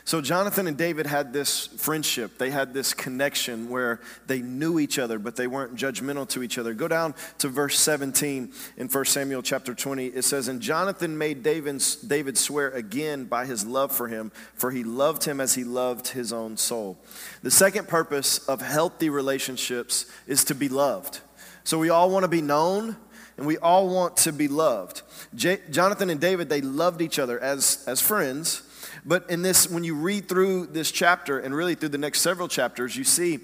So, 0.07 0.21
Jonathan 0.21 0.67
and 0.67 0.77
David 0.77 1.07
had 1.07 1.33
this 1.33 1.65
friendship. 1.65 2.37
They 2.37 2.51
had 2.51 2.75
this 2.75 2.93
connection 2.93 3.69
where 3.69 3.99
they 4.27 4.39
knew 4.39 4.77
each 4.77 4.99
other, 4.99 5.17
but 5.17 5.35
they 5.35 5.47
weren't 5.47 5.75
judgmental 5.75 6.29
to 6.29 6.43
each 6.43 6.59
other. 6.59 6.75
Go 6.75 6.87
down 6.87 7.15
to 7.39 7.47
verse 7.47 7.79
17 7.79 8.53
in 8.77 8.87
1 8.87 9.05
Samuel 9.05 9.41
chapter 9.41 9.73
20. 9.73 10.05
It 10.05 10.21
says, 10.21 10.47
And 10.47 10.61
Jonathan 10.61 11.17
made 11.17 11.41
David, 11.41 11.83
David 12.05 12.37
swear 12.37 12.69
again 12.69 13.25
by 13.25 13.47
his 13.47 13.65
love 13.65 13.91
for 13.91 14.07
him, 14.07 14.31
for 14.53 14.69
he 14.69 14.83
loved 14.83 15.23
him 15.23 15.41
as 15.41 15.55
he 15.55 15.63
loved 15.63 16.09
his 16.09 16.31
own 16.31 16.55
soul. 16.55 16.99
The 17.41 17.49
second 17.49 17.87
purpose 17.87 18.47
of 18.47 18.61
healthy 18.61 19.09
relationships 19.09 20.05
is 20.27 20.43
to 20.43 20.53
be 20.53 20.69
loved. 20.69 21.21
So, 21.63 21.79
we 21.79 21.89
all 21.89 22.11
want 22.11 22.25
to 22.25 22.29
be 22.29 22.43
known, 22.43 22.95
and 23.37 23.47
we 23.47 23.57
all 23.57 23.89
want 23.89 24.17
to 24.17 24.31
be 24.31 24.49
loved. 24.49 25.01
J- 25.33 25.61
Jonathan 25.71 26.11
and 26.11 26.21
David, 26.21 26.47
they 26.47 26.61
loved 26.61 27.01
each 27.01 27.17
other 27.17 27.39
as, 27.39 27.83
as 27.87 28.01
friends 28.01 28.61
but 29.07 29.29
in 29.29 29.43
this, 29.43 29.69
when 29.69 29.83
you 29.83 29.93
read 29.93 30.27
through 30.27 30.67
this 30.67 30.91
chapter 30.91 31.37
and 31.37 31.53
really 31.55 31.75
through 31.75 31.89
the 31.89 31.97
next 31.99 32.21
several 32.21 32.47
chapters, 32.47 32.97
you 32.97 33.03
see 33.03 33.39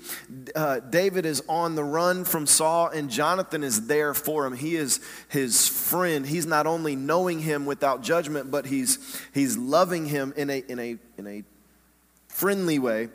uh, 0.56 0.80
David 0.80 1.25
is 1.25 1.44
on 1.48 1.75
the 1.75 1.84
run 1.84 2.25
from 2.25 2.48
Saul, 2.48 2.88
and 2.88 3.12
Jonathan 3.12 3.63
is 3.63 3.86
there 3.86 4.15
for 4.15 4.48
him. 4.48 4.56
He 4.56 4.75
is 4.75 5.00
his 5.27 5.68
friend. 5.68 6.25
He's 6.25 6.48
not 6.48 6.65
only 6.65 6.96
knowing 6.96 7.39
him 7.39 7.68
without 7.68 8.01
judgment, 8.01 8.50
but 8.50 8.65
he's 8.65 9.22
he's 9.34 9.56
loving 9.56 10.08
him 10.08 10.34
in 10.36 10.50
a 10.50 10.63
in 10.68 10.80
a 10.80 10.98
in 11.20 11.27
a 11.27 11.44
friendly 12.27 12.80
way. 12.80 13.10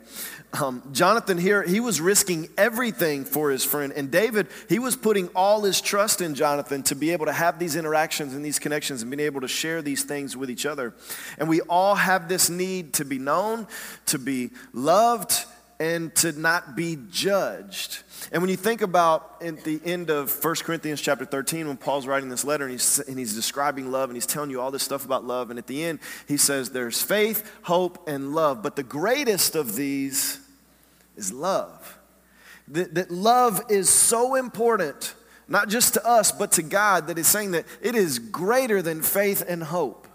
Um, 0.53 0.81
Jonathan 0.91 1.37
here, 1.37 1.61
he 1.61 1.79
was 1.79 1.99
risking 1.99 2.49
everything 2.57 3.25
for 3.25 3.51
his 3.51 3.63
friend. 3.63 3.91
And 3.95 4.09
David, 4.09 4.47
he 4.69 4.79
was 4.79 4.95
putting 4.95 5.27
all 5.29 5.61
his 5.61 5.81
trust 5.81 6.21
in 6.21 6.35
Jonathan 6.35 6.83
to 6.83 6.95
be 6.95 7.11
able 7.11 7.25
to 7.25 7.33
have 7.33 7.59
these 7.59 7.75
interactions 7.75 8.33
and 8.33 8.43
these 8.43 8.57
connections 8.57 9.01
and 9.01 9.11
being 9.11 9.25
able 9.25 9.41
to 9.41 9.47
share 9.47 9.81
these 9.81 10.03
things 10.03 10.37
with 10.37 10.49
each 10.49 10.65
other. 10.65 10.93
And 11.37 11.49
we 11.49 11.61
all 11.61 11.95
have 11.95 12.29
this 12.29 12.49
need 12.49 12.93
to 12.93 13.05
be 13.05 13.19
known, 13.19 13.67
to 14.07 14.17
be 14.17 14.51
loved, 14.73 15.45
and 15.79 16.13
to 16.15 16.31
not 16.31 16.75
be 16.75 16.97
judged. 17.11 18.03
And 18.31 18.41
when 18.41 18.49
you 18.49 18.57
think 18.57 18.81
about 18.81 19.37
at 19.41 19.63
the 19.63 19.79
end 19.85 20.09
of 20.09 20.43
1 20.43 20.55
Corinthians 20.55 21.01
chapter 21.01 21.23
13, 21.23 21.67
when 21.67 21.77
Paul's 21.77 22.07
writing 22.07 22.29
this 22.29 22.43
letter 22.43 22.63
and 22.63 22.71
he's, 22.71 22.99
and 22.99 23.17
he's 23.17 23.35
describing 23.35 23.91
love 23.91 24.09
and 24.09 24.17
he's 24.17 24.25
telling 24.25 24.49
you 24.49 24.59
all 24.59 24.71
this 24.71 24.83
stuff 24.83 25.05
about 25.05 25.23
love, 25.23 25.49
and 25.49 25.59
at 25.59 25.67
the 25.67 25.83
end, 25.83 25.99
he 26.27 26.37
says 26.37 26.71
there's 26.71 27.01
faith, 27.01 27.49
hope, 27.63 28.07
and 28.07 28.33
love. 28.33 28.63
But 28.63 28.75
the 28.75 28.83
greatest 28.83 29.55
of 29.55 29.75
these 29.75 30.39
is 31.15 31.31
love. 31.31 31.97
That, 32.69 32.95
that 32.95 33.11
love 33.11 33.61
is 33.69 33.89
so 33.89 34.35
important, 34.35 35.13
not 35.47 35.69
just 35.69 35.93
to 35.93 36.05
us, 36.05 36.31
but 36.31 36.53
to 36.53 36.63
God, 36.63 37.07
that 37.07 37.17
is 37.17 37.27
saying 37.27 37.51
that 37.51 37.65
it 37.81 37.95
is 37.95 38.19
greater 38.19 38.81
than 38.81 39.01
faith 39.03 39.43
and 39.47 39.63
hope. 39.63 40.06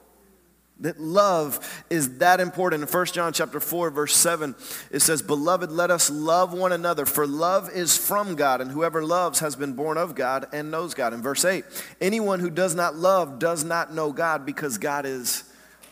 That 0.83 1.01
love 1.01 1.85
is 1.91 2.19
that 2.19 2.41
important. 2.41 2.83
In 2.83 2.89
1 2.89 3.07
John 3.07 3.33
chapter 3.33 3.61
4, 3.61 3.91
verse 3.91 4.17
7, 4.17 4.55
it 4.91 5.01
says, 5.01 5.23
Beloved, 5.23 5.71
let 5.71 5.91
us 5.91 6.11
love 6.11 6.53
one 6.53 6.73
another, 6.73 7.07
for 7.07 7.27
love 7.27 7.71
is 7.71 7.97
from 7.97 8.35
God, 8.35 8.61
and 8.61 8.71
whoever 8.71 9.05
loves 9.05 9.39
has 9.39 9.57
been 9.57 9.73
born 9.73 9.97
of 9.97 10.15
God 10.15 10.47
and 10.53 10.71
knows 10.71 10.95
God. 10.95 11.15
In 11.15 11.23
verse 11.23 11.45
8, 11.45 11.65
anyone 12.01 12.41
who 12.41 12.51
does 12.51 12.75
not 12.75 12.97
love 12.97 13.39
does 13.39 13.65
not 13.65 13.95
know 13.95 14.13
God 14.13 14.45
because 14.45 14.77
God 14.77 15.07
is 15.07 15.45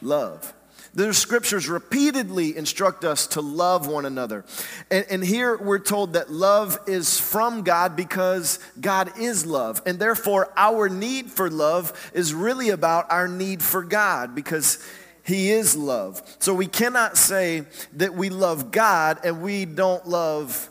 love. 0.02 0.52
The 0.94 1.14
scriptures 1.14 1.68
repeatedly 1.68 2.56
instruct 2.56 3.04
us 3.04 3.26
to 3.28 3.40
love 3.40 3.86
one 3.86 4.06
another. 4.06 4.44
And, 4.90 5.06
and, 5.10 5.24
here 5.24 5.56
we're 5.56 5.78
told 5.78 6.14
that 6.14 6.30
love 6.30 6.78
is 6.86 7.20
from 7.20 7.62
God 7.62 7.94
because 7.96 8.58
God 8.80 9.18
is 9.18 9.46
love. 9.46 9.82
And 9.86 9.98
therefore, 9.98 10.52
our 10.56 10.88
need 10.88 11.30
for 11.30 11.50
love 11.50 12.10
is 12.14 12.34
really 12.34 12.70
about 12.70 13.10
our 13.10 13.28
need 13.28 13.62
for 13.62 13.82
God 13.82 14.34
because 14.34 14.84
He 15.22 15.50
is 15.50 15.76
love. 15.76 16.22
So 16.40 16.54
we 16.54 16.66
cannot 16.66 17.16
say 17.16 17.66
that 17.94 18.14
we 18.14 18.30
love 18.30 18.70
God 18.70 19.20
and 19.24 19.42
we 19.42 19.64
don't 19.64 20.06
love 20.06 20.70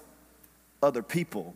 other 0.81 1.03
people. 1.03 1.55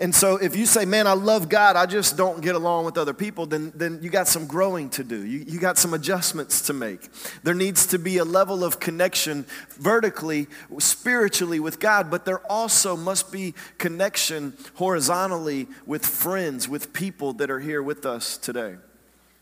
And 0.00 0.14
so 0.14 0.36
if 0.36 0.54
you 0.54 0.64
say, 0.64 0.84
man, 0.84 1.08
I 1.08 1.14
love 1.14 1.48
God, 1.48 1.74
I 1.74 1.84
just 1.84 2.16
don't 2.16 2.40
get 2.40 2.54
along 2.54 2.84
with 2.84 2.96
other 2.96 3.12
people, 3.12 3.46
then, 3.46 3.72
then 3.74 3.98
you 4.00 4.10
got 4.10 4.28
some 4.28 4.46
growing 4.46 4.90
to 4.90 5.02
do. 5.02 5.26
You, 5.26 5.44
you 5.48 5.58
got 5.58 5.76
some 5.76 5.92
adjustments 5.92 6.62
to 6.62 6.72
make. 6.72 7.08
There 7.42 7.54
needs 7.54 7.84
to 7.86 7.98
be 7.98 8.18
a 8.18 8.24
level 8.24 8.62
of 8.62 8.78
connection 8.78 9.44
vertically, 9.70 10.46
spiritually 10.78 11.58
with 11.58 11.80
God, 11.80 12.12
but 12.12 12.24
there 12.24 12.38
also 12.50 12.96
must 12.96 13.32
be 13.32 13.54
connection 13.78 14.56
horizontally 14.74 15.66
with 15.84 16.06
friends, 16.06 16.68
with 16.68 16.92
people 16.92 17.32
that 17.34 17.50
are 17.50 17.60
here 17.60 17.82
with 17.82 18.06
us 18.06 18.38
today. 18.38 18.76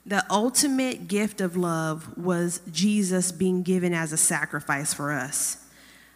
The 0.07 0.25
ultimate 0.31 1.07
gift 1.07 1.43
of 1.43 1.57
love 1.57 2.17
was 2.17 2.63
Jesus 2.73 3.31
being 3.31 3.63
given 3.63 3.93
as 3.93 4.11
a 4.11 4.17
sacrifice 4.17 4.95
for 4.95 5.13
us. 5.13 5.59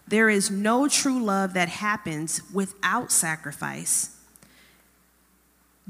There 0.09 0.30
is 0.30 0.50
no 0.50 0.88
true 0.88 1.23
love 1.23 1.52
that 1.52 1.69
happens 1.69 2.41
without 2.54 3.12
sacrifice 3.12 4.17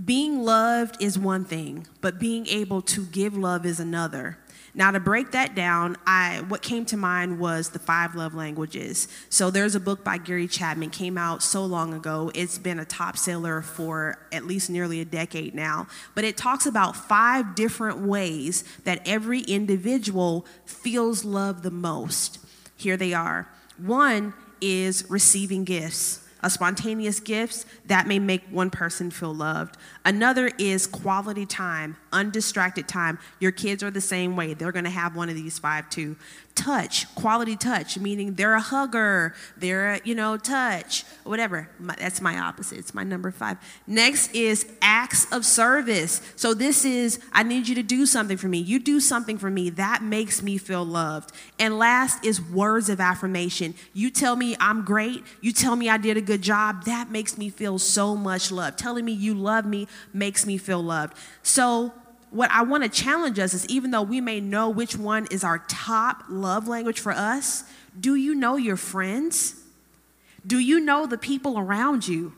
being 0.05 0.43
loved 0.43 1.03
is 1.03 1.19
one 1.19 1.45
thing, 1.45 1.87
but 2.01 2.19
being 2.19 2.47
able 2.47 2.83
to 2.83 3.05
give 3.07 3.37
love 3.37 3.67
is 3.67 3.81
another. 3.81 4.39
Now, 4.73 4.93
to 4.93 5.01
break 5.01 5.33
that 5.33 5.57
down, 5.57 5.97
I 6.07 6.45
what 6.47 6.63
came 6.63 6.85
to 6.87 6.97
mind 6.97 7.41
was 7.41 7.71
the 7.71 7.81
five 7.81 8.15
love 8.15 8.35
languages. 8.35 9.09
So 9.29 9.51
there's 9.51 9.75
a 9.75 9.81
book 9.81 10.05
by 10.05 10.19
Gary 10.19 10.47
Chapman 10.47 10.91
came 10.91 11.19
out 11.19 11.43
so 11.43 11.65
long 11.65 11.93
ago. 11.93 12.31
It's 12.37 12.57
been 12.57 12.79
a 12.79 12.85
top 12.85 13.17
seller 13.17 13.63
for 13.63 14.19
at 14.31 14.47
least 14.47 14.71
nearly 14.71 15.01
a 15.01 15.05
decade 15.05 15.57
now. 15.57 15.89
But 16.15 16.23
it 16.25 16.37
talks 16.37 16.67
about 16.67 16.95
five 16.95 17.57
different 17.57 17.99
ways 17.99 18.63
that 18.85 19.03
every 19.07 19.41
individual 19.41 20.47
feels 20.65 21.25
love 21.25 21.63
the 21.63 21.73
most. 21.73 22.39
Here 22.77 22.97
they 22.97 23.13
are. 23.13 23.49
One 23.77 24.35
is 24.61 25.05
receiving 25.11 25.65
gifts 25.65 26.25
a 26.43 26.51
spontaneous 26.51 27.21
gifts 27.21 27.67
that 27.87 28.07
may 28.07 28.19
make 28.19 28.43
one 28.51 28.71
person 28.71 29.11
feel 29.11 29.35
loved. 29.35 29.77
Another 30.11 30.51
is 30.59 30.89
quality 30.89 31.47
time, 31.47 31.97
undistracted 32.13 32.89
time. 32.89 33.17
Your 33.39 33.53
kids 33.53 33.85
are 33.85 33.93
the 33.93 34.01
same 34.01 34.35
way. 34.35 34.55
They're 34.55 34.73
going 34.73 34.85
to 34.85 34.91
have 34.91 35.15
one 35.15 35.29
of 35.29 35.37
these 35.37 35.61
five 35.61 35.89
too 35.89 36.17
touch, 36.55 37.13
quality 37.15 37.57
touch, 37.57 37.99
meaning 37.99 38.35
they're 38.35 38.55
a 38.55 38.61
hugger, 38.61 39.35
they're 39.57 39.95
a, 39.95 40.01
you 40.05 40.15
know, 40.15 40.37
touch, 40.37 41.05
whatever. 41.25 41.71
My, 41.79 41.95
that's 41.97 42.21
my 42.21 42.39
opposite. 42.39 42.79
It's 42.79 42.93
my 42.93 43.03
number 43.03 43.31
five. 43.31 43.57
Next 43.87 44.35
is 44.35 44.71
acts 44.83 45.31
of 45.33 45.47
service. 45.47 46.21
So 46.37 46.53
this 46.53 46.85
is, 46.85 47.21
I 47.33 47.45
need 47.45 47.69
you 47.69 47.75
to 47.77 47.83
do 47.83 48.05
something 48.05 48.37
for 48.37 48.49
me. 48.49 48.59
You 48.59 48.79
do 48.79 49.01
something 49.01 49.39
for 49.39 49.49
me. 49.49 49.71
That 49.71 50.03
makes 50.03 50.43
me 50.43 50.59
feel 50.59 50.85
loved. 50.85 51.33
And 51.59 51.79
last 51.79 52.25
is 52.25 52.43
words 52.43 52.89
of 52.91 53.01
affirmation. 53.01 53.75
You 53.95 54.11
tell 54.11 54.37
me 54.37 54.57
I'm 54.61 54.85
great. 54.85 55.25
You 55.41 55.53
tell 55.53 55.77
me 55.77 55.89
I 55.89 55.97
did 55.97 56.17
a 56.17 56.23
good 56.23 56.43
job. 56.43 56.85
That 56.85 57.11
makes 57.11 57.39
me 57.39 57.49
feel 57.49 57.79
so 57.79 58.17
much 58.17 58.53
love. 58.53 58.77
Telling 58.77 59.05
me 59.05 59.13
you 59.13 59.35
love 59.35 59.65
me 59.65 59.89
makes 60.13 60.47
me 60.47 60.59
feel 60.59 60.83
loved. 60.83 61.17
So 61.43 61.93
what 62.31 62.51
I 62.51 62.63
want 62.63 62.85
to 62.85 62.89
challenge 62.89 63.39
us 63.39 63.55
is 63.55 63.67
even 63.67 63.91
though 63.91 64.03
we 64.03 64.21
may 64.21 64.41
know 64.41 64.69
which 64.69 64.97
one 64.97 65.27
is 65.31 65.43
our 65.43 65.59
top 65.69 66.25
love 66.29 66.69
language 66.69 67.01
for 67.01 67.13
us, 67.13 67.65
do 67.99 68.15
you 68.15 68.35
know 68.35 68.57
your 68.57 68.77
friends? 68.77 69.57
Do 70.47 70.59
you 70.59 70.81
know 70.81 71.07
the 71.07 71.19
people 71.19 71.59
around 71.59 72.07
you? 72.07 72.33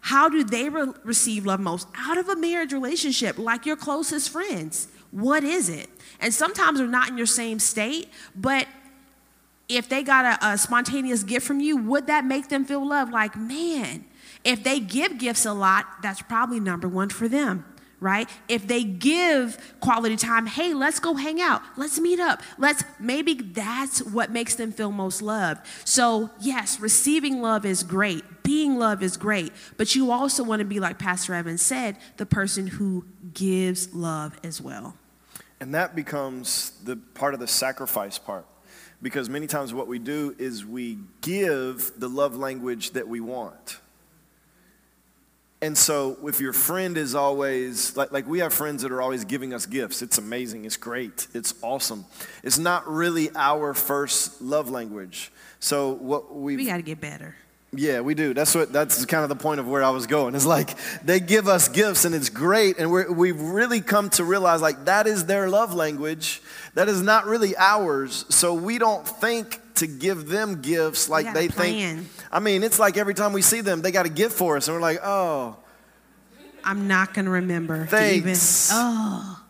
How 0.00 0.28
do 0.28 0.44
they 0.44 0.68
re- 0.68 0.92
receive 1.04 1.46
love 1.46 1.60
most? 1.60 1.88
Out 1.96 2.18
of 2.18 2.28
a 2.28 2.36
marriage 2.36 2.72
relationship, 2.72 3.38
like 3.38 3.66
your 3.66 3.76
closest 3.76 4.30
friends. 4.30 4.88
What 5.10 5.44
is 5.44 5.68
it? 5.68 5.88
And 6.20 6.34
sometimes 6.34 6.78
they're 6.78 6.88
not 6.88 7.08
in 7.08 7.16
your 7.16 7.26
same 7.26 7.58
state, 7.58 8.10
but 8.34 8.66
if 9.68 9.88
they 9.88 10.02
got 10.02 10.42
a, 10.42 10.48
a 10.48 10.58
spontaneous 10.58 11.22
gift 11.22 11.46
from 11.46 11.60
you, 11.60 11.76
would 11.76 12.06
that 12.06 12.24
make 12.24 12.48
them 12.48 12.64
feel 12.64 12.86
loved? 12.86 13.12
Like, 13.12 13.36
man, 13.36 14.04
if 14.44 14.64
they 14.64 14.80
give 14.80 15.18
gifts 15.18 15.44
a 15.44 15.52
lot, 15.52 15.86
that's 16.02 16.22
probably 16.22 16.60
number 16.60 16.88
one 16.88 17.08
for 17.08 17.28
them 17.28 17.64
right? 18.00 18.28
If 18.48 18.66
they 18.66 18.84
give 18.84 19.76
quality 19.80 20.16
time, 20.16 20.46
hey, 20.46 20.74
let's 20.74 21.00
go 21.00 21.14
hang 21.14 21.40
out, 21.40 21.62
let's 21.76 21.98
meet 21.98 22.20
up, 22.20 22.42
let's 22.56 22.84
maybe 22.98 23.34
that's 23.34 24.02
what 24.02 24.30
makes 24.30 24.54
them 24.54 24.72
feel 24.72 24.92
most 24.92 25.22
loved. 25.22 25.66
So, 25.84 26.30
yes, 26.40 26.80
receiving 26.80 27.42
love 27.42 27.64
is 27.64 27.82
great, 27.82 28.24
being 28.42 28.78
love 28.78 29.02
is 29.02 29.16
great, 29.16 29.52
but 29.76 29.94
you 29.94 30.10
also 30.10 30.44
want 30.44 30.60
to 30.60 30.64
be, 30.64 30.80
like 30.80 30.98
Pastor 30.98 31.34
Evans 31.34 31.62
said, 31.62 31.96
the 32.16 32.26
person 32.26 32.66
who 32.66 33.04
gives 33.34 33.92
love 33.94 34.38
as 34.44 34.60
well. 34.60 34.96
And 35.60 35.74
that 35.74 35.96
becomes 35.96 36.72
the 36.84 36.96
part 36.96 37.34
of 37.34 37.40
the 37.40 37.48
sacrifice 37.48 38.18
part. 38.18 38.46
Because 39.00 39.28
many 39.28 39.46
times 39.46 39.72
what 39.72 39.86
we 39.86 40.00
do 40.00 40.34
is 40.38 40.66
we 40.66 40.98
give 41.20 41.92
the 41.98 42.08
love 42.08 42.36
language 42.36 42.92
that 42.92 43.06
we 43.06 43.20
want 43.20 43.78
and 45.60 45.76
so, 45.76 46.16
if 46.24 46.40
your 46.40 46.52
friend 46.52 46.96
is 46.96 47.16
always, 47.16 47.96
like, 47.96 48.12
like 48.12 48.28
we 48.28 48.38
have 48.38 48.54
friends 48.54 48.82
that 48.82 48.92
are 48.92 49.02
always 49.02 49.24
giving 49.24 49.52
us 49.52 49.66
gifts, 49.66 50.02
it's 50.02 50.16
amazing, 50.16 50.64
it's 50.64 50.76
great, 50.76 51.26
it's 51.34 51.52
awesome. 51.62 52.04
It's 52.44 52.58
not 52.58 52.88
really 52.88 53.30
our 53.34 53.74
first 53.74 54.40
love 54.40 54.70
language. 54.70 55.32
So, 55.58 55.90
what 55.94 56.34
we 56.34 56.56
We 56.56 56.64
got 56.64 56.76
to 56.76 56.82
get 56.82 57.00
better. 57.00 57.34
Yeah, 57.72 58.00
we 58.00 58.14
do. 58.14 58.32
That's 58.32 58.54
what. 58.54 58.72
That's 58.72 59.04
kind 59.04 59.24
of 59.24 59.28
the 59.28 59.36
point 59.36 59.60
of 59.60 59.68
where 59.68 59.82
I 59.82 59.90
was 59.90 60.06
going. 60.06 60.34
It's 60.34 60.46
like 60.46 60.74
they 61.04 61.20
give 61.20 61.48
us 61.48 61.68
gifts, 61.68 62.06
and 62.06 62.14
it's 62.14 62.30
great, 62.30 62.78
and 62.78 62.90
we 62.90 63.04
we've 63.04 63.40
really 63.40 63.82
come 63.82 64.08
to 64.10 64.24
realize 64.24 64.62
like 64.62 64.86
that 64.86 65.06
is 65.06 65.26
their 65.26 65.50
love 65.50 65.74
language. 65.74 66.40
That 66.74 66.88
is 66.88 67.02
not 67.02 67.26
really 67.26 67.56
ours. 67.56 68.24
So 68.28 68.54
we 68.54 68.78
don't 68.78 69.06
think 69.06 69.60
to 69.76 69.86
give 69.86 70.28
them 70.28 70.60
gifts 70.60 71.08
like 71.08 71.32
they 71.34 71.48
plan. 71.48 71.98
think. 72.04 72.08
I 72.30 72.40
mean, 72.40 72.62
it's 72.62 72.78
like 72.78 72.96
every 72.96 73.14
time 73.14 73.32
we 73.32 73.42
see 73.42 73.60
them, 73.60 73.80
they 73.82 73.90
got 73.90 74.06
a 74.06 74.10
gift 74.10 74.36
for 74.36 74.56
us, 74.56 74.68
and 74.68 74.74
we're 74.74 74.80
like, 74.82 75.00
oh, 75.02 75.56
I'm 76.64 76.86
not 76.88 77.14
gonna 77.14 77.30
remember. 77.30 77.84
to 77.84 77.90
Thanks. 77.90 78.70
Even, 78.70 78.80
oh, 78.84 79.40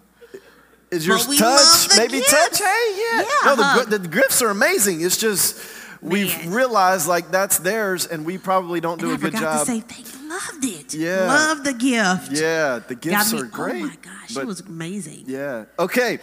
is 0.90 1.06
yours 1.06 1.26
touch? 1.36 1.88
Maybe 1.96 2.18
gifts. 2.18 2.30
touch. 2.30 2.58
Hey, 2.58 2.96
yeah. 2.96 3.22
Yeah, 3.22 3.54
No, 3.54 3.84
the, 3.84 3.98
the 3.98 4.08
gifts 4.08 4.40
are 4.42 4.50
amazing. 4.50 5.00
It's 5.00 5.16
just 5.16 5.58
we've 6.00 6.34
Man. 6.38 6.52
realized 6.52 7.08
like 7.08 7.30
that's 7.30 7.58
theirs, 7.58 8.06
and 8.06 8.24
we 8.24 8.38
probably 8.38 8.80
don't 8.80 9.00
do 9.00 9.10
and 9.10 9.12
I 9.12 9.16
a 9.16 9.18
good 9.18 9.34
forgot 9.34 9.66
job. 9.66 9.66
to 9.66 9.72
say 9.72 9.82
you. 9.98 10.28
Loved 10.28 10.64
it. 10.64 10.94
Yeah. 10.94 11.26
Love 11.26 11.64
the 11.64 11.72
gift. 11.72 12.32
yeah, 12.40 12.80
the 12.86 12.94
gifts 12.94 13.32
me, 13.32 13.40
are 13.40 13.44
great. 13.46 13.82
Oh 13.82 13.86
my 13.86 13.96
gosh, 14.02 14.34
but- 14.34 14.42
it 14.42 14.46
was 14.46 14.60
amazing. 14.60 15.24
Yeah. 15.26 15.64
Okay. 15.78 16.18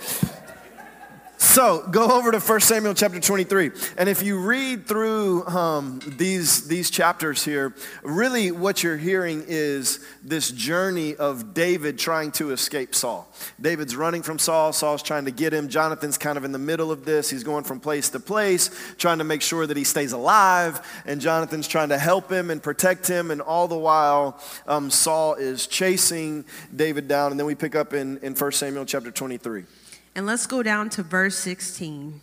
So 1.55 1.87
go 1.89 2.11
over 2.11 2.33
to 2.33 2.39
1 2.41 2.59
Samuel 2.59 2.93
chapter 2.95 3.17
23. 3.17 3.71
And 3.97 4.09
if 4.09 4.21
you 4.21 4.39
read 4.39 4.85
through 4.85 5.47
um, 5.47 6.01
these, 6.17 6.67
these 6.67 6.89
chapters 6.89 7.45
here, 7.45 7.73
really 8.03 8.51
what 8.51 8.83
you're 8.83 8.97
hearing 8.97 9.41
is 9.47 10.05
this 10.21 10.51
journey 10.51 11.15
of 11.15 11.53
David 11.53 11.97
trying 11.97 12.33
to 12.33 12.51
escape 12.51 12.93
Saul. 12.93 13.31
David's 13.61 13.95
running 13.95 14.21
from 14.21 14.37
Saul, 14.37 14.73
Saul's 14.73 15.01
trying 15.01 15.23
to 15.23 15.31
get 15.31 15.53
him. 15.53 15.69
Jonathan's 15.69 16.17
kind 16.17 16.37
of 16.37 16.43
in 16.43 16.51
the 16.51 16.59
middle 16.59 16.91
of 16.91 17.05
this. 17.05 17.29
He's 17.29 17.45
going 17.45 17.63
from 17.63 17.79
place 17.79 18.09
to 18.09 18.19
place, 18.19 18.69
trying 18.97 19.19
to 19.19 19.23
make 19.23 19.41
sure 19.41 19.65
that 19.65 19.77
he 19.77 19.85
stays 19.85 20.11
alive. 20.11 20.85
And 21.05 21.21
Jonathan's 21.21 21.69
trying 21.69 21.87
to 21.87 21.97
help 21.97 22.29
him 22.29 22.51
and 22.51 22.61
protect 22.61 23.07
him. 23.07 23.31
And 23.31 23.39
all 23.39 23.69
the 23.69 23.77
while, 23.77 24.43
um, 24.67 24.91
Saul 24.91 25.35
is 25.35 25.67
chasing 25.67 26.43
David 26.75 27.07
down. 27.07 27.31
And 27.31 27.39
then 27.39 27.47
we 27.47 27.55
pick 27.55 27.75
up 27.75 27.93
in, 27.93 28.17
in 28.17 28.35
1 28.35 28.51
Samuel 28.51 28.83
chapter 28.83 29.09
23. 29.09 29.63
And 30.15 30.25
let's 30.25 30.47
go 30.47 30.63
down 30.63 30.89
to 30.91 31.03
verse 31.03 31.37
16. 31.39 32.21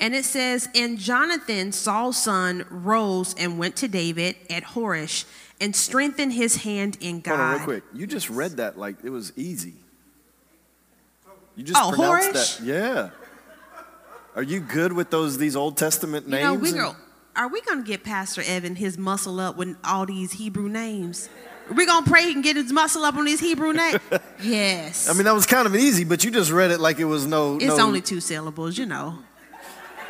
And 0.00 0.14
it 0.14 0.24
says, 0.24 0.68
And 0.74 0.98
Jonathan, 0.98 1.70
Saul's 1.72 2.20
son, 2.20 2.64
rose 2.70 3.34
and 3.38 3.58
went 3.58 3.76
to 3.76 3.88
David 3.88 4.36
at 4.50 4.64
Horesh 4.64 5.24
and 5.60 5.74
strengthened 5.76 6.32
his 6.32 6.56
hand 6.56 6.96
in 7.00 7.20
God. 7.20 7.36
Hold 7.36 7.40
on, 7.40 7.52
real 7.56 7.64
quick. 7.64 7.84
You 7.92 8.06
just 8.06 8.28
read 8.30 8.56
that 8.56 8.78
like 8.78 8.96
it 9.04 9.10
was 9.10 9.32
easy. 9.36 9.74
You 11.56 11.62
just 11.62 11.80
Oh, 11.80 11.92
pronounced 11.94 12.32
Horesh? 12.32 12.58
that. 12.58 12.64
Yeah. 12.66 13.10
Are 14.34 14.42
you 14.42 14.58
good 14.60 14.92
with 14.92 15.10
those 15.10 15.38
these 15.38 15.54
Old 15.54 15.76
Testament 15.76 16.26
names? 16.26 16.42
You 16.42 16.48
know, 16.48 16.54
we 16.54 16.72
go, 16.72 16.96
are 17.36 17.46
we 17.48 17.60
going 17.60 17.84
to 17.84 17.86
get 17.86 18.02
Pastor 18.02 18.42
Evan 18.44 18.74
his 18.74 18.98
muscle 18.98 19.38
up 19.38 19.56
with 19.56 19.76
all 19.84 20.06
these 20.06 20.32
Hebrew 20.32 20.68
names? 20.68 21.28
Are 21.70 21.74
we 21.74 21.86
going 21.86 22.04
to 22.04 22.10
pray 22.10 22.24
he 22.24 22.32
can 22.32 22.42
get 22.42 22.56
his 22.56 22.72
muscle 22.72 23.04
up 23.04 23.16
on 23.16 23.24
these 23.24 23.40
Hebrew 23.40 23.72
names? 23.72 23.98
yes. 24.42 25.08
I 25.08 25.14
mean, 25.14 25.24
that 25.24 25.34
was 25.34 25.46
kind 25.46 25.66
of 25.66 25.74
easy, 25.74 26.04
but 26.04 26.22
you 26.22 26.30
just 26.30 26.50
read 26.50 26.70
it 26.70 26.80
like 26.80 26.98
it 26.98 27.04
was 27.04 27.26
no. 27.26 27.56
it's 27.56 27.76
no- 27.76 27.86
only 27.86 28.00
two 28.00 28.20
syllables, 28.20 28.76
you 28.76 28.86
know. 28.86 29.18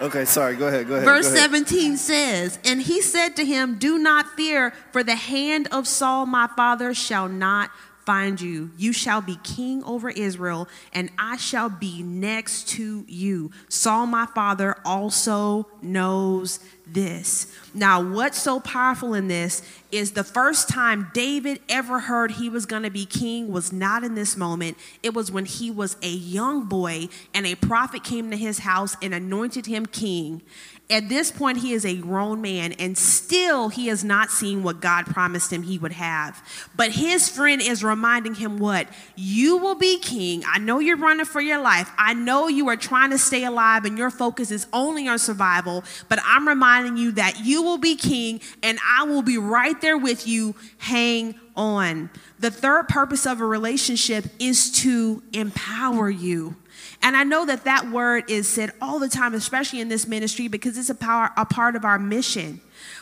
Okay, 0.01 0.25
sorry. 0.25 0.57
Go 0.57 0.67
ahead. 0.67 0.89
Go 0.89 0.95
ahead. 0.95 1.05
Verse 1.07 1.29
go 1.29 1.35
ahead. 1.35 1.51
17 1.51 1.97
says, 1.97 2.59
And 2.65 2.83
he 2.83 3.01
said 3.01 3.37
to 3.37 3.45
him, 3.45 3.79
Do 3.79 3.97
not 3.97 4.27
fear, 4.31 4.73
for 4.91 5.05
the 5.05 5.15
hand 5.15 5.69
of 5.71 5.87
Saul 5.87 6.27
my 6.27 6.49
father 6.49 6.95
shall 6.95 7.29
not 7.29 7.71
find 8.05 8.41
you. 8.41 8.71
You 8.77 8.93
shall 8.93 9.21
be 9.21 9.37
king 9.37 9.83
over 9.85 10.11
Israel, 10.11 10.69
and 10.93 11.11
I 11.19 11.37
shall 11.37 11.69
be 11.69 12.03
next 12.03 12.69
to 12.71 13.05
you. 13.09 13.51
Saul 13.69 14.07
my 14.07 14.27
father 14.27 14.77
also 14.85 15.69
knows 15.81 16.59
this. 16.87 17.47
Now, 17.73 18.03
what's 18.03 18.41
so 18.41 18.61
powerful 18.61 19.15
in 19.15 19.29
this 19.29 19.63
is 19.91 20.13
the 20.13 20.25
first 20.25 20.69
time 20.69 21.11
David 21.15 21.61
ever 21.69 22.01
heard 22.01 22.33
he 22.33 22.49
was 22.49 22.67
going 22.67 22.83
to 22.83 22.91
be 22.91 23.07
king 23.07 23.51
was 23.51 23.73
not 23.73 24.05
in 24.05 24.15
this 24.15 24.37
moment. 24.37 24.77
It 25.03 25.15
was 25.15 25.31
when 25.31 25.45
he 25.45 25.71
was 25.71 25.97
a 26.03 26.11
young 26.11 26.67
boy 26.67 27.09
and 27.33 27.47
a 27.47 27.55
prophet 27.55 28.05
came 28.05 28.31
to 28.31 28.37
his 28.37 28.61
house 28.61 28.97
and 29.01 29.15
anointed 29.15 29.67
him 29.67 29.87
king. 29.87 30.43
At 30.91 31.09
this 31.09 31.31
point, 31.31 31.59
he 31.59 31.73
is 31.73 31.87
a 31.87 31.97
grown 31.97 32.43
man, 32.43 32.73
and 32.73 32.97
still 32.99 33.71
he 33.71 33.87
has 33.87 34.05
not 34.05 34.31
seen 34.31 34.63
what 34.63 34.83
God 34.83 35.07
promised 35.07 35.51
him 35.51 35.63
he 35.63 35.79
would 35.79 35.93
have. 35.93 36.47
But 36.77 36.91
his 36.91 37.27
friend 37.27 37.63
is 37.63 37.83
reminding 37.83 38.35
him 38.35 38.59
what? 38.59 38.87
You 39.17 39.57
will 39.57 39.77
be 39.77 39.99
king. 39.99 40.45
I 40.47 40.59
know 40.59 40.81
you're 40.81 40.99
running 40.99 41.25
for 41.25 41.41
your 41.41 41.59
life. 41.59 41.91
I 41.97 42.13
know 42.13 42.49
you 42.49 42.69
are 42.69 42.77
trying 42.77 43.11
to 43.11 43.19
stay 43.19 43.45
alive, 43.45 43.87
and 43.87 43.97
your 43.97 44.11
focus 44.11 44.51
is 44.51 44.67
only 44.75 45.09
on 45.09 45.19
survival. 45.19 45.85
But 46.11 46.19
I'm 46.23 46.47
reminding 46.47 46.74
you 46.83 47.13
that 47.13 47.41
you 47.45 47.63
will 47.63 47.79
be 47.79 47.97
king, 47.97 48.41
and 48.63 48.79
I 48.89 49.05
will 49.05 49.23
be 49.23 49.39
right 49.39 49.81
there 49.81 49.99
with 49.99 50.27
you. 50.27 50.55
Hang 50.79 51.35
on. 51.57 52.11
The 52.39 52.51
third 52.51 52.89
purpose 52.89 53.27
of 53.27 53.41
a 53.41 53.47
relationship 53.47 54.25
is 54.39 54.71
to 54.83 55.23
empower 55.33 56.11
you. 56.11 56.57
And 57.03 57.17
I 57.17 57.25
know 57.25 57.47
that 57.47 57.65
that 57.65 57.91
word 57.91 58.31
is 58.31 58.49
said 58.49 58.73
all 58.81 58.99
the 58.99 59.09
time, 59.09 59.35
especially 59.35 59.81
in 59.81 59.89
this 59.89 60.07
ministry, 60.07 60.49
because 60.49 60.79
it's 60.79 60.91
a, 60.91 60.95
power, 60.95 61.31
a 61.37 61.45
part 61.45 61.77
of 61.77 61.85
our 61.85 61.99
mission. 61.99 62.61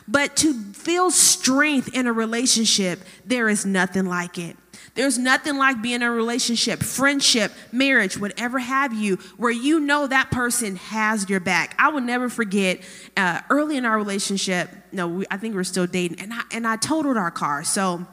But 0.09 0.37
to 0.39 0.55
feel 0.73 1.11
strength 1.11 1.95
in 1.95 2.07
a 2.07 2.13
relationship, 2.13 3.01
there 3.25 3.49
is 3.49 3.65
nothing 3.65 4.07
like 4.07 4.39
it. 4.39 4.57
There's 4.95 5.17
nothing 5.19 5.57
like 5.57 5.81
being 5.81 5.97
in 5.97 6.03
a 6.03 6.11
relationship, 6.11 6.83
friendship, 6.83 7.51
marriage, 7.73 8.19
whatever 8.19 8.59
have 8.59 8.93
you, 8.93 9.17
where 9.39 9.51
you 9.51 9.81
know 9.81 10.07
that 10.07 10.31
person 10.31 10.77
has 10.77 11.31
your 11.31 11.41
back. 11.41 11.75
I 11.79 11.89
will 11.89 12.03
never 12.03 12.29
forget 12.29 12.81
uh, 13.17 13.41
early 13.49 13.79
in 13.79 13.87
our 13.87 13.97
relationship. 13.97 14.69
No, 14.93 15.09
we, 15.09 15.25
I 15.31 15.39
think 15.39 15.55
we're 15.55 15.65
still 15.65 15.87
dating, 15.87 16.21
and 16.21 16.35
I 16.35 16.43
and 16.53 16.67
I 16.67 16.77
totaled 16.77 17.17
our 17.17 17.31
car. 17.31 17.65
So 17.65 18.05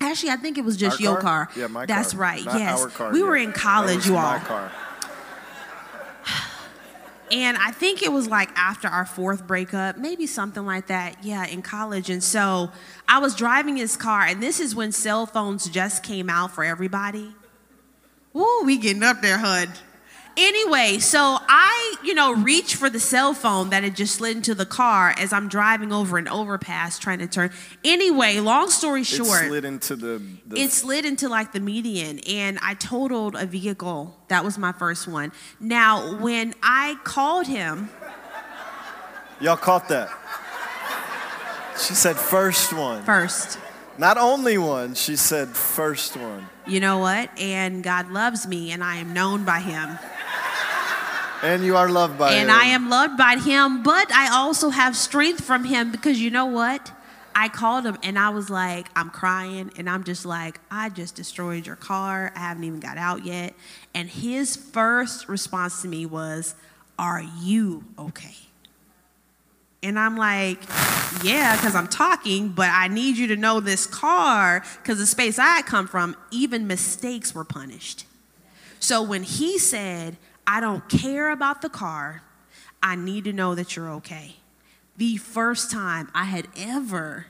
actually, 0.00 0.30
I 0.30 0.36
think 0.36 0.56
it 0.56 0.64
was 0.64 0.78
just 0.78 1.00
Our 1.00 1.02
your 1.02 1.20
car. 1.20 1.50
Yeah, 1.54 1.66
my 1.66 1.84
That's 1.84 2.12
car. 2.12 2.20
right. 2.22 2.44
Not 2.44 2.58
yes, 2.60 2.82
our 2.82 2.88
car 2.88 3.12
we 3.12 3.22
were 3.22 3.36
in 3.36 3.52
college, 3.52 4.06
you 4.06 4.14
my 4.14 4.34
all. 4.34 4.40
car. 4.40 4.72
And 7.32 7.56
I 7.56 7.72
think 7.72 8.02
it 8.02 8.12
was 8.12 8.28
like 8.28 8.50
after 8.56 8.88
our 8.88 9.04
fourth 9.04 9.46
breakup, 9.46 9.98
maybe 9.98 10.26
something 10.26 10.64
like 10.64 10.86
that. 10.86 11.24
Yeah, 11.24 11.46
in 11.46 11.62
college. 11.62 12.10
And 12.10 12.22
so 12.22 12.70
I 13.08 13.18
was 13.18 13.34
driving 13.34 13.76
his 13.76 13.96
car, 13.96 14.22
and 14.22 14.42
this 14.42 14.60
is 14.60 14.74
when 14.74 14.92
cell 14.92 15.26
phones 15.26 15.68
just 15.68 16.02
came 16.02 16.30
out 16.30 16.52
for 16.52 16.62
everybody. 16.62 17.34
Woo, 18.32 18.62
we 18.64 18.76
getting 18.76 19.02
up 19.02 19.22
there, 19.22 19.38
HUD. 19.38 19.70
Anyway, 20.38 20.98
so 20.98 21.38
I, 21.48 21.96
you 22.04 22.12
know, 22.12 22.34
reach 22.34 22.74
for 22.74 22.90
the 22.90 23.00
cell 23.00 23.32
phone 23.32 23.70
that 23.70 23.82
had 23.84 23.96
just 23.96 24.16
slid 24.16 24.36
into 24.36 24.54
the 24.54 24.66
car 24.66 25.14
as 25.16 25.32
I'm 25.32 25.48
driving 25.48 25.92
over 25.92 26.18
an 26.18 26.28
overpass 26.28 26.98
trying 26.98 27.20
to 27.20 27.26
turn. 27.26 27.50
Anyway, 27.82 28.38
long 28.40 28.68
story 28.68 29.02
short, 29.02 29.44
It 29.44 29.48
slid 29.48 29.64
into 29.64 29.96
the. 29.96 30.20
the 30.46 30.60
it 30.60 30.72
slid 30.72 31.06
into 31.06 31.30
like 31.30 31.52
the 31.52 31.60
median 31.60 32.20
and 32.28 32.58
I 32.62 32.74
totaled 32.74 33.34
a 33.34 33.46
vehicle. 33.46 34.14
That 34.28 34.44
was 34.44 34.58
my 34.58 34.72
first 34.72 35.08
one. 35.08 35.32
Now, 35.58 36.16
when 36.20 36.52
I 36.62 36.98
called 37.02 37.46
him, 37.46 37.88
y'all 39.40 39.56
caught 39.56 39.88
that. 39.88 40.10
She 41.78 41.94
said 41.94 42.16
first 42.16 42.72
one. 42.74 43.02
first, 43.04 43.58
Not 43.98 44.18
only 44.18 44.58
one. 44.58 44.94
She 44.94 45.16
said 45.16 45.48
first 45.48 46.16
one. 46.16 46.46
you 46.66 46.80
know 46.80 46.98
what? 46.98 47.30
And 47.38 47.82
God 47.82 48.10
loves 48.10 48.46
me 48.46 48.70
and 48.72 48.82
I 48.84 48.96
am 48.96 49.12
known 49.14 49.44
by 49.44 49.60
him. 49.60 49.98
And 51.46 51.64
you 51.64 51.76
are 51.76 51.88
loved 51.88 52.18
by 52.18 52.32
and 52.32 52.36
him. 52.36 52.50
And 52.50 52.50
I 52.50 52.66
am 52.66 52.90
loved 52.90 53.16
by 53.16 53.36
him, 53.36 53.82
but 53.82 54.10
I 54.12 54.36
also 54.36 54.70
have 54.70 54.96
strength 54.96 55.44
from 55.44 55.64
him 55.64 55.92
because 55.92 56.20
you 56.20 56.30
know 56.30 56.46
what? 56.46 56.92
I 57.34 57.48
called 57.48 57.84
him 57.84 57.98
and 58.02 58.18
I 58.18 58.30
was 58.30 58.48
like, 58.48 58.88
I'm 58.96 59.10
crying 59.10 59.70
and 59.76 59.90
I'm 59.90 60.04
just 60.04 60.24
like, 60.24 60.58
I 60.70 60.88
just 60.88 61.14
destroyed 61.14 61.66
your 61.66 61.76
car. 61.76 62.32
I 62.34 62.38
haven't 62.38 62.64
even 62.64 62.80
got 62.80 62.96
out 62.96 63.24
yet. 63.24 63.54
And 63.94 64.08
his 64.08 64.56
first 64.56 65.28
response 65.28 65.82
to 65.82 65.88
me 65.88 66.06
was, 66.06 66.54
Are 66.98 67.22
you 67.40 67.84
okay? 67.98 68.34
And 69.82 69.98
I'm 69.98 70.16
like, 70.16 70.62
yeah, 71.22 71.54
because 71.56 71.74
I'm 71.74 71.86
talking, 71.86 72.48
but 72.48 72.70
I 72.72 72.88
need 72.88 73.16
you 73.16 73.28
to 73.28 73.36
know 73.36 73.60
this 73.60 73.86
car, 73.86 74.64
because 74.82 74.98
the 74.98 75.06
space 75.06 75.38
I 75.38 75.56
had 75.56 75.66
come 75.66 75.86
from, 75.86 76.16
even 76.30 76.66
mistakes 76.66 77.34
were 77.34 77.44
punished. 77.44 78.04
So 78.80 79.02
when 79.02 79.22
he 79.22 79.58
said, 79.58 80.16
I 80.46 80.60
don't 80.60 80.88
care 80.88 81.30
about 81.30 81.62
the 81.62 81.68
car, 81.68 82.22
I 82.82 82.96
need 82.96 83.24
to 83.24 83.32
know 83.32 83.54
that 83.54 83.74
you're 83.74 83.90
okay. 83.94 84.36
The 84.96 85.16
first 85.16 85.70
time 85.70 86.10
I 86.14 86.24
had 86.24 86.48
ever 86.56 87.26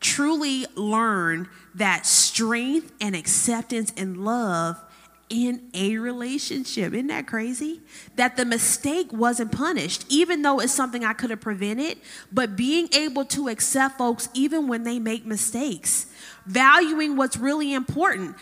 truly 0.00 0.66
learned 0.74 1.48
that 1.74 2.06
strength 2.06 2.92
and 3.00 3.16
acceptance 3.16 3.92
and 3.96 4.24
love 4.24 4.82
in 5.28 5.68
a 5.74 5.98
relationship. 5.98 6.94
Isn't 6.94 7.08
that 7.08 7.26
crazy? 7.26 7.80
That 8.16 8.36
the 8.36 8.44
mistake 8.44 9.12
wasn't 9.12 9.52
punished, 9.52 10.06
even 10.08 10.42
though 10.42 10.60
it's 10.60 10.72
something 10.72 11.04
I 11.04 11.12
could 11.12 11.30
have 11.30 11.40
prevented, 11.40 11.98
but 12.32 12.56
being 12.56 12.88
able 12.94 13.24
to 13.26 13.48
accept 13.48 13.98
folks 13.98 14.28
even 14.34 14.68
when 14.68 14.84
they 14.84 14.98
make 14.98 15.26
mistakes, 15.26 16.06
valuing 16.46 17.16
what's 17.16 17.36
really 17.36 17.72
important 17.72 18.36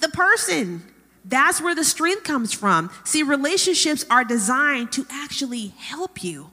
the 0.00 0.08
person. 0.08 0.82
That's 1.28 1.60
where 1.60 1.74
the 1.74 1.84
strength 1.84 2.24
comes 2.24 2.52
from. 2.54 2.90
See, 3.04 3.22
relationships 3.22 4.04
are 4.10 4.24
designed 4.24 4.92
to 4.92 5.06
actually 5.10 5.68
help 5.76 6.24
you. 6.24 6.50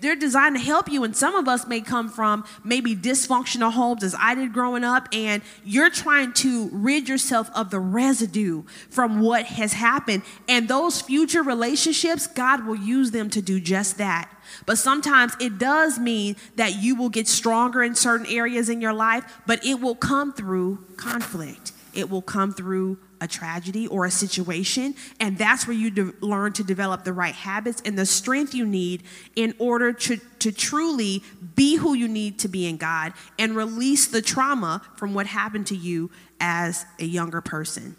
they're 0.00 0.16
designed 0.16 0.56
to 0.56 0.62
help 0.62 0.90
you. 0.90 1.04
And 1.04 1.14
some 1.16 1.34
of 1.34 1.48
us 1.48 1.66
may 1.66 1.80
come 1.80 2.08
from 2.08 2.44
maybe 2.64 2.94
dysfunctional 2.94 3.72
homes, 3.72 4.04
as 4.04 4.14
I 4.18 4.34
did 4.34 4.52
growing 4.52 4.84
up, 4.84 5.08
and 5.12 5.42
you're 5.64 5.90
trying 5.90 6.32
to 6.34 6.68
rid 6.72 7.08
yourself 7.08 7.50
of 7.54 7.70
the 7.70 7.80
residue 7.80 8.62
from 8.90 9.20
what 9.20 9.46
has 9.46 9.72
happened. 9.72 10.22
And 10.48 10.68
those 10.68 11.00
future 11.00 11.42
relationships, 11.42 12.26
God 12.26 12.66
will 12.66 12.76
use 12.76 13.10
them 13.10 13.30
to 13.30 13.42
do 13.42 13.60
just 13.60 13.98
that. 13.98 14.30
But 14.66 14.78
sometimes 14.78 15.34
it 15.40 15.58
does 15.58 15.98
mean 15.98 16.36
that 16.56 16.82
you 16.82 16.94
will 16.94 17.10
get 17.10 17.28
stronger 17.28 17.82
in 17.82 17.94
certain 17.94 18.26
areas 18.26 18.68
in 18.68 18.80
your 18.80 18.94
life, 18.94 19.40
but 19.46 19.64
it 19.64 19.80
will 19.80 19.94
come 19.94 20.32
through 20.32 20.84
conflict. 20.96 21.72
It 21.94 22.08
will 22.08 22.22
come 22.22 22.52
through 22.52 22.98
a 23.20 23.28
tragedy 23.28 23.86
or 23.88 24.04
a 24.04 24.10
situation. 24.10 24.94
And 25.20 25.36
that's 25.38 25.66
where 25.66 25.76
you 25.76 25.90
de- 25.90 26.12
learn 26.20 26.52
to 26.54 26.64
develop 26.64 27.04
the 27.04 27.12
right 27.12 27.34
habits 27.34 27.82
and 27.84 27.98
the 27.98 28.06
strength 28.06 28.54
you 28.54 28.66
need 28.66 29.02
in 29.36 29.54
order 29.58 29.92
to, 29.92 30.18
to 30.38 30.52
truly 30.52 31.22
be 31.54 31.76
who 31.76 31.94
you 31.94 32.08
need 32.08 32.38
to 32.40 32.48
be 32.48 32.66
in 32.66 32.76
God 32.76 33.12
and 33.38 33.54
release 33.56 34.06
the 34.06 34.22
trauma 34.22 34.82
from 34.96 35.14
what 35.14 35.26
happened 35.26 35.66
to 35.68 35.76
you 35.76 36.10
as 36.40 36.86
a 36.98 37.04
younger 37.04 37.40
person. 37.40 37.96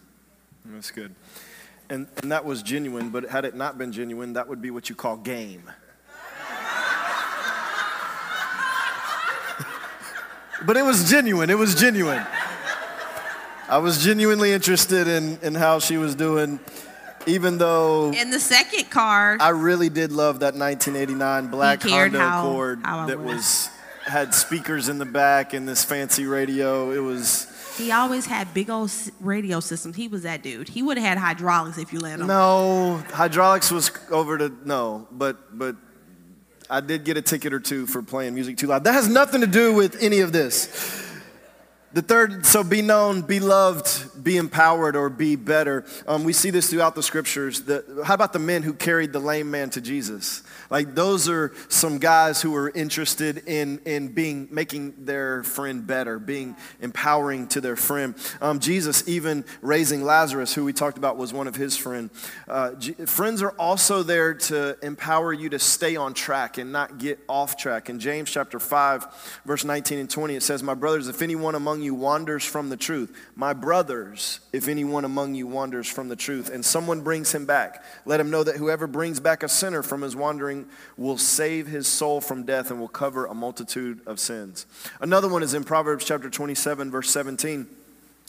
That's 0.66 0.92
good. 0.92 1.16
And, 1.90 2.08
and 2.22 2.32
that 2.32 2.46
was 2.46 2.62
genuine, 2.62 3.10
but 3.10 3.30
had 3.30 3.46
it 3.46 3.56
not 3.56 3.78
been 3.78 3.92
genuine, 3.92 4.34
that 4.34 4.48
would 4.48 4.62
be 4.62 4.70
what 4.70 4.90
you 4.90 4.96
call 4.96 5.18
game. 5.18 5.64
but 10.66 10.78
it 10.78 10.84
was 10.84 11.10
genuine. 11.10 11.50
It 11.50 11.58
was 11.58 11.74
genuine. 11.74 12.24
I 13.70 13.78
was 13.78 14.04
genuinely 14.04 14.52
interested 14.52 15.08
in, 15.08 15.38
in 15.44 15.54
how 15.54 15.78
she 15.78 15.98
was 15.98 16.16
doing, 16.16 16.60
even 17.28 17.60
though. 17.60 18.12
In 18.12 18.32
the 18.32 18.40
second 18.40 18.90
car. 18.90 19.38
I 19.40 19.50
really 19.50 19.90
did 19.90 20.12
love 20.12 20.40
that 20.40 20.56
1989 20.56 21.48
black 21.52 21.84
Honda 21.84 22.20
how, 22.20 22.40
Accord 22.40 22.80
how 22.84 23.06
that 23.06 23.20
was. 23.20 23.36
was 23.36 23.70
had 24.06 24.34
speakers 24.34 24.90
in 24.90 24.98
the 24.98 25.06
back 25.06 25.54
and 25.54 25.68
this 25.68 25.84
fancy 25.84 26.26
radio. 26.26 26.92
It 26.92 27.00
was. 27.00 27.46
He 27.78 27.92
always 27.92 28.26
had 28.26 28.52
big 28.56 28.72
old 28.72 28.92
radio 29.22 29.60
systems. 29.60 29.96
He 29.96 30.08
was 30.08 30.24
that 30.24 30.42
dude. 30.42 30.68
He 30.68 30.82
would 30.82 30.98
have 30.98 31.08
had 31.08 31.18
hydraulics 31.20 31.78
if 31.78 31.94
you 31.94 32.00
let 32.00 32.20
him. 32.20 32.26
No, 32.26 33.04
hydraulics 33.14 33.72
was 33.72 33.92
over 34.10 34.38
to 34.40 34.52
no, 34.66 35.08
but 35.12 35.58
but 35.58 35.76
I 36.72 36.82
did 36.82 37.04
get 37.06 37.18
a 37.18 37.22
ticket 37.22 37.54
or 37.54 37.60
two 37.60 37.86
for 37.86 38.02
playing 38.02 38.34
music 38.34 38.58
too 38.58 38.68
loud. 38.68 38.84
That 38.84 38.94
has 38.94 39.08
nothing 39.08 39.42
to 39.42 39.48
do 39.48 39.74
with 39.74 40.02
any 40.02 40.22
of 40.22 40.32
this. 40.32 41.06
The 41.92 42.04
third, 42.04 42.46
so 42.46 42.64
be 42.64 42.84
known, 42.84 43.22
be 43.22 43.40
loved, 43.40 44.24
be 44.24 44.38
empowered, 44.38 44.96
or 44.96 45.10
be 45.10 45.36
better. 45.36 45.86
Um, 46.08 46.24
we 46.24 46.34
see 46.34 46.52
this 46.52 46.70
throughout 46.70 46.94
the 46.94 47.02
scriptures. 47.02 47.62
The, 47.62 48.04
how 48.06 48.14
about 48.14 48.32
the 48.32 48.38
men 48.38 48.62
who 48.62 48.74
carried 48.74 49.12
the 49.12 49.20
lame 49.20 49.50
man 49.50 49.72
to 49.72 49.82
Jesus? 49.82 50.44
Like 50.70 50.94
those 50.94 51.28
are 51.28 51.52
some 51.68 51.98
guys 51.98 52.44
who 52.44 52.56
are 52.56 52.70
interested 52.70 53.48
in, 53.48 53.80
in 53.86 54.10
being, 54.10 54.48
making 54.52 55.06
their 55.06 55.42
friend 55.44 55.86
better, 55.88 56.20
being 56.20 56.56
empowering 56.80 57.48
to 57.48 57.62
their 57.62 57.76
friend. 57.76 58.14
Um, 58.40 58.60
Jesus 58.60 59.08
even 59.08 59.44
raising 59.62 60.04
Lazarus, 60.04 60.54
who 60.54 60.66
we 60.66 60.74
talked 60.74 61.00
about 61.00 61.18
was 61.18 61.34
one 61.34 61.48
of 61.48 61.56
his 61.56 61.76
friend. 61.76 62.12
Uh, 62.48 62.76
G- 62.76 62.94
friends 62.94 63.42
are 63.42 63.52
also 63.52 64.04
there 64.04 64.36
to 64.36 64.78
empower 64.84 65.34
you 65.34 65.50
to 65.50 65.58
stay 65.58 65.96
on 65.96 66.14
track 66.14 66.60
and 66.60 66.72
not 66.72 67.00
get 67.00 67.18
off 67.28 67.58
track. 67.58 67.90
In 67.90 68.00
James 68.00 68.30
chapter 68.30 68.60
5, 68.60 69.42
verse 69.44 69.64
19 69.64 69.98
and 69.98 70.10
20, 70.10 70.36
it 70.36 70.44
says, 70.44 70.62
My 70.62 70.76
brothers, 70.76 71.08
if 71.08 71.24
anyone 71.24 71.56
among 71.56 71.79
among 71.80 71.86
you 71.86 71.96
wanders 71.96 72.44
from 72.44 72.68
the 72.68 72.76
truth, 72.76 73.16
my 73.38 73.54
brothers, 73.54 74.42
if 74.52 74.68
anyone 74.68 75.06
among 75.06 75.34
you 75.34 75.48
wanders 75.48 75.88
from 75.88 76.10
the 76.10 76.16
truth, 76.18 76.50
and 76.50 76.66
someone 76.66 77.00
brings 77.00 77.34
him 77.34 77.46
back, 77.46 77.82
let 78.04 78.20
him 78.20 78.30
know 78.30 78.44
that 78.44 78.58
whoever 78.58 78.86
brings 78.86 79.22
back 79.22 79.44
a 79.44 79.48
sinner 79.48 79.82
from 79.82 80.02
his 80.02 80.14
wandering 80.14 80.66
will 80.98 81.18
save 81.18 81.68
his 81.68 81.88
soul 81.88 82.20
from 82.20 82.44
death 82.44 82.70
and 82.70 82.82
will 82.82 82.90
cover 82.90 83.28
a 83.28 83.34
multitude 83.34 84.02
of 84.06 84.20
sins. 84.20 84.66
Another 85.00 85.30
one 85.30 85.42
is 85.42 85.54
in 85.54 85.64
Proverbs 85.64 86.04
chapter 86.04 86.30
27, 86.30 86.92
verse 86.92 87.10
17. 87.12 87.66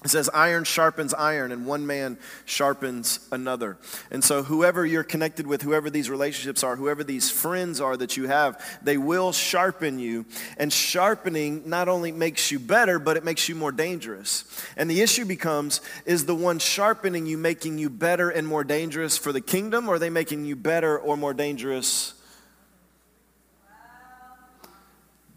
It 0.02 0.08
says, 0.08 0.30
iron 0.32 0.64
sharpens 0.64 1.12
iron, 1.12 1.52
and 1.52 1.66
one 1.66 1.86
man 1.86 2.16
sharpens 2.46 3.20
another. 3.30 3.76
And 4.10 4.24
so, 4.24 4.42
whoever 4.42 4.86
you're 4.86 5.04
connected 5.04 5.46
with, 5.46 5.60
whoever 5.60 5.90
these 5.90 6.08
relationships 6.08 6.64
are, 6.64 6.74
whoever 6.74 7.04
these 7.04 7.30
friends 7.30 7.82
are 7.82 7.98
that 7.98 8.16
you 8.16 8.26
have, 8.26 8.80
they 8.82 8.96
will 8.96 9.30
sharpen 9.32 9.98
you. 9.98 10.24
And 10.56 10.72
sharpening 10.72 11.68
not 11.68 11.88
only 11.88 12.12
makes 12.12 12.50
you 12.50 12.58
better, 12.58 12.98
but 12.98 13.18
it 13.18 13.24
makes 13.24 13.46
you 13.50 13.54
more 13.54 13.72
dangerous. 13.72 14.44
And 14.74 14.90
the 14.90 15.02
issue 15.02 15.26
becomes 15.26 15.82
is 16.06 16.24
the 16.24 16.34
one 16.34 16.60
sharpening 16.60 17.26
you 17.26 17.36
making 17.36 17.76
you 17.76 17.90
better 17.90 18.30
and 18.30 18.46
more 18.46 18.64
dangerous 18.64 19.18
for 19.18 19.32
the 19.32 19.42
kingdom, 19.42 19.86
or 19.86 19.96
are 19.96 19.98
they 19.98 20.08
making 20.08 20.46
you 20.46 20.56
better 20.56 20.98
or 20.98 21.18
more 21.18 21.34
dangerous? 21.34 22.14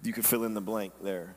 You 0.04 0.14
could 0.14 0.26
fill 0.26 0.46
in 0.46 0.54
the 0.54 0.62
blank 0.62 0.94
there 1.02 1.36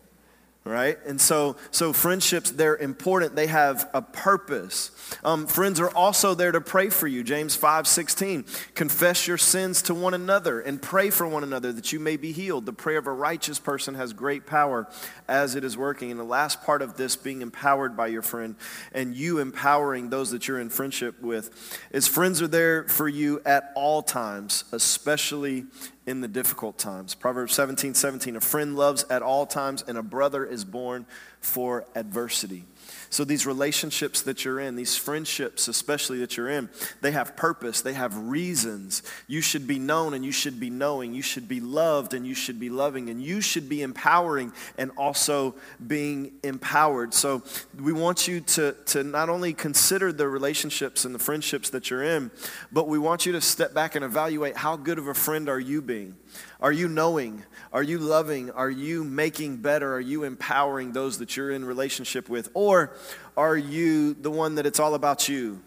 right? 0.66 0.98
And 1.06 1.20
so 1.20 1.56
so 1.70 1.92
friendships 1.92 2.50
they're 2.50 2.76
important. 2.76 3.36
They 3.36 3.46
have 3.46 3.88
a 3.94 4.02
purpose. 4.02 4.90
Um, 5.22 5.46
friends 5.46 5.78
are 5.78 5.90
also 5.90 6.34
there 6.34 6.50
to 6.50 6.60
pray 6.60 6.90
for 6.90 7.06
you. 7.06 7.22
James 7.22 7.54
5 7.54 7.86
16 7.86 8.44
confess 8.74 9.26
your 9.28 9.38
sins 9.38 9.80
to 9.82 9.94
one 9.94 10.12
another 10.12 10.60
and 10.60 10.82
pray 10.82 11.10
for 11.10 11.26
one 11.26 11.44
another 11.44 11.72
that 11.72 11.92
you 11.92 12.00
may 12.00 12.16
be 12.16 12.32
healed. 12.32 12.66
The 12.66 12.72
prayer 12.72 12.98
of 12.98 13.06
a 13.06 13.12
righteous 13.12 13.60
person 13.60 13.94
has 13.94 14.12
great 14.12 14.44
power 14.44 14.88
as 15.28 15.54
it 15.54 15.62
is 15.62 15.76
working. 15.76 16.10
And 16.10 16.18
the 16.18 16.24
last 16.24 16.62
part 16.62 16.82
of 16.82 16.96
this 16.96 17.14
being 17.14 17.42
empowered 17.42 17.96
by 17.96 18.08
your 18.08 18.22
friend 18.22 18.56
and 18.92 19.14
you 19.14 19.38
empowering 19.38 20.10
those 20.10 20.32
that 20.32 20.48
you're 20.48 20.60
in 20.60 20.68
friendship 20.68 21.22
with 21.22 21.80
is 21.92 22.08
friends 22.08 22.42
are 22.42 22.48
there 22.48 22.88
for 22.88 23.08
you 23.08 23.40
at 23.46 23.72
all 23.76 24.02
times 24.02 24.64
especially 24.72 25.66
in 26.06 26.20
the 26.20 26.28
difficult 26.28 26.78
times. 26.78 27.14
Proverbs 27.14 27.52
17 27.54 27.94
17, 27.94 28.36
a 28.36 28.40
friend 28.40 28.76
loves 28.76 29.04
at 29.10 29.22
all 29.22 29.44
times, 29.44 29.84
and 29.86 29.98
a 29.98 30.02
brother 30.02 30.44
is 30.44 30.64
born 30.64 31.04
for 31.40 31.84
adversity. 31.94 32.64
So, 33.10 33.24
these 33.24 33.46
relationships 33.46 34.22
that 34.22 34.44
you're 34.44 34.60
in, 34.60 34.76
these 34.76 34.96
friendships 34.96 35.68
especially 35.68 36.18
that 36.18 36.36
you're 36.36 36.48
in, 36.48 36.68
they 37.00 37.12
have 37.12 37.36
purpose, 37.36 37.80
they 37.80 37.92
have 37.94 38.16
reasons. 38.16 39.02
You 39.26 39.40
should 39.40 39.66
be 39.66 39.78
known 39.78 40.14
and 40.14 40.24
you 40.24 40.32
should 40.32 40.58
be 40.58 40.70
knowing. 40.70 41.14
You 41.14 41.22
should 41.22 41.48
be 41.48 41.60
loved 41.60 42.14
and 42.14 42.26
you 42.26 42.34
should 42.34 42.58
be 42.58 42.70
loving. 42.70 43.08
And 43.08 43.22
you 43.22 43.40
should 43.40 43.68
be 43.68 43.82
empowering 43.82 44.52
and 44.78 44.90
also 44.96 45.54
being 45.86 46.32
empowered. 46.42 47.14
So, 47.14 47.42
we 47.80 47.92
want 47.92 48.28
you 48.28 48.40
to, 48.40 48.72
to 48.86 49.04
not 49.04 49.28
only 49.28 49.52
consider 49.52 50.12
the 50.12 50.28
relationships 50.28 51.04
and 51.04 51.14
the 51.14 51.18
friendships 51.18 51.70
that 51.70 51.90
you're 51.90 52.02
in, 52.02 52.30
but 52.72 52.88
we 52.88 52.98
want 52.98 53.26
you 53.26 53.32
to 53.32 53.40
step 53.40 53.74
back 53.74 53.94
and 53.94 54.04
evaluate 54.04 54.56
how 54.56 54.76
good 54.76 54.98
of 54.98 55.08
a 55.08 55.14
friend 55.14 55.48
are 55.48 55.60
you 55.60 55.80
being? 55.82 56.16
Are 56.60 56.72
you 56.72 56.88
knowing? 56.88 57.44
Are 57.72 57.82
you 57.82 57.98
loving? 57.98 58.50
Are 58.50 58.70
you 58.70 59.04
making 59.04 59.58
better? 59.58 59.94
Are 59.94 60.00
you 60.00 60.24
empowering 60.24 60.92
those 60.92 61.18
that 61.18 61.36
you're 61.36 61.50
in 61.50 61.64
relationship 61.64 62.28
with? 62.28 62.48
Or 62.54 62.92
are 63.36 63.56
you 63.56 64.14
the 64.14 64.30
one 64.30 64.54
that 64.54 64.66
it's 64.66 64.80
all 64.80 64.94
about 64.94 65.28
you? 65.28 65.60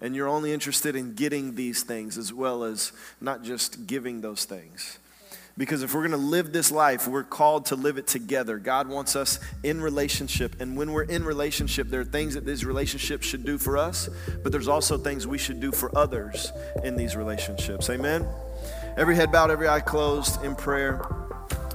And 0.00 0.14
you're 0.14 0.28
only 0.28 0.52
interested 0.52 0.96
in 0.96 1.14
getting 1.14 1.54
these 1.54 1.82
things 1.82 2.18
as 2.18 2.32
well 2.32 2.64
as 2.64 2.92
not 3.20 3.44
just 3.44 3.86
giving 3.86 4.20
those 4.20 4.44
things. 4.44 4.98
Because 5.58 5.82
if 5.82 5.94
we're 5.94 6.02
going 6.06 6.10
to 6.10 6.18
live 6.18 6.52
this 6.52 6.70
life, 6.70 7.08
we're 7.08 7.24
called 7.24 7.66
to 7.66 7.76
live 7.76 7.96
it 7.96 8.06
together. 8.06 8.58
God 8.58 8.88
wants 8.88 9.16
us 9.16 9.40
in 9.62 9.80
relationship. 9.80 10.60
And 10.60 10.76
when 10.76 10.92
we're 10.92 11.04
in 11.04 11.24
relationship, 11.24 11.88
there 11.88 12.00
are 12.02 12.04
things 12.04 12.34
that 12.34 12.44
these 12.44 12.64
relationships 12.64 13.26
should 13.26 13.46
do 13.46 13.56
for 13.56 13.78
us, 13.78 14.10
but 14.42 14.52
there's 14.52 14.68
also 14.68 14.98
things 14.98 15.26
we 15.26 15.38
should 15.38 15.60
do 15.60 15.72
for 15.72 15.96
others 15.96 16.52
in 16.84 16.96
these 16.96 17.16
relationships. 17.16 17.88
Amen? 17.88 18.28
Every 18.96 19.14
head 19.14 19.30
bowed, 19.30 19.50
every 19.50 19.68
eye 19.68 19.80
closed 19.80 20.42
in 20.42 20.54
prayer. 20.54 21.02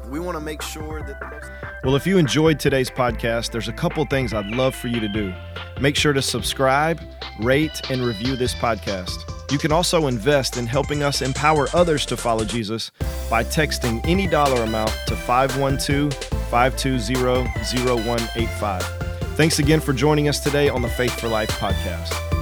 We 0.09 0.19
want 0.19 0.35
to 0.37 0.43
make 0.43 0.61
sure 0.63 1.03
that. 1.03 1.79
Well, 1.83 1.95
if 1.95 2.07
you 2.07 2.17
enjoyed 2.17 2.59
today's 2.59 2.89
podcast, 2.89 3.51
there's 3.51 3.67
a 3.67 3.73
couple 3.73 4.03
things 4.05 4.33
I'd 4.33 4.47
love 4.47 4.75
for 4.75 4.87
you 4.87 4.99
to 4.99 5.07
do. 5.07 5.31
Make 5.79 5.95
sure 5.95 6.13
to 6.13 6.21
subscribe, 6.21 6.99
rate, 7.39 7.89
and 7.91 8.03
review 8.03 8.35
this 8.35 8.55
podcast. 8.55 9.19
You 9.51 9.59
can 9.59 9.71
also 9.71 10.07
invest 10.07 10.57
in 10.57 10.65
helping 10.65 11.03
us 11.03 11.21
empower 11.21 11.67
others 11.75 12.07
to 12.07 12.17
follow 12.17 12.43
Jesus 12.43 12.89
by 13.29 13.43
texting 13.43 14.01
any 14.05 14.25
dollar 14.25 14.63
amount 14.63 14.91
to 15.07 15.15
512 15.15 16.13
520 16.49 17.15
0185. 17.85 18.83
Thanks 19.35 19.59
again 19.59 19.79
for 19.79 19.93
joining 19.93 20.27
us 20.27 20.39
today 20.39 20.69
on 20.69 20.81
the 20.81 20.89
Faith 20.89 21.19
for 21.19 21.27
Life 21.27 21.51
podcast. 21.51 22.40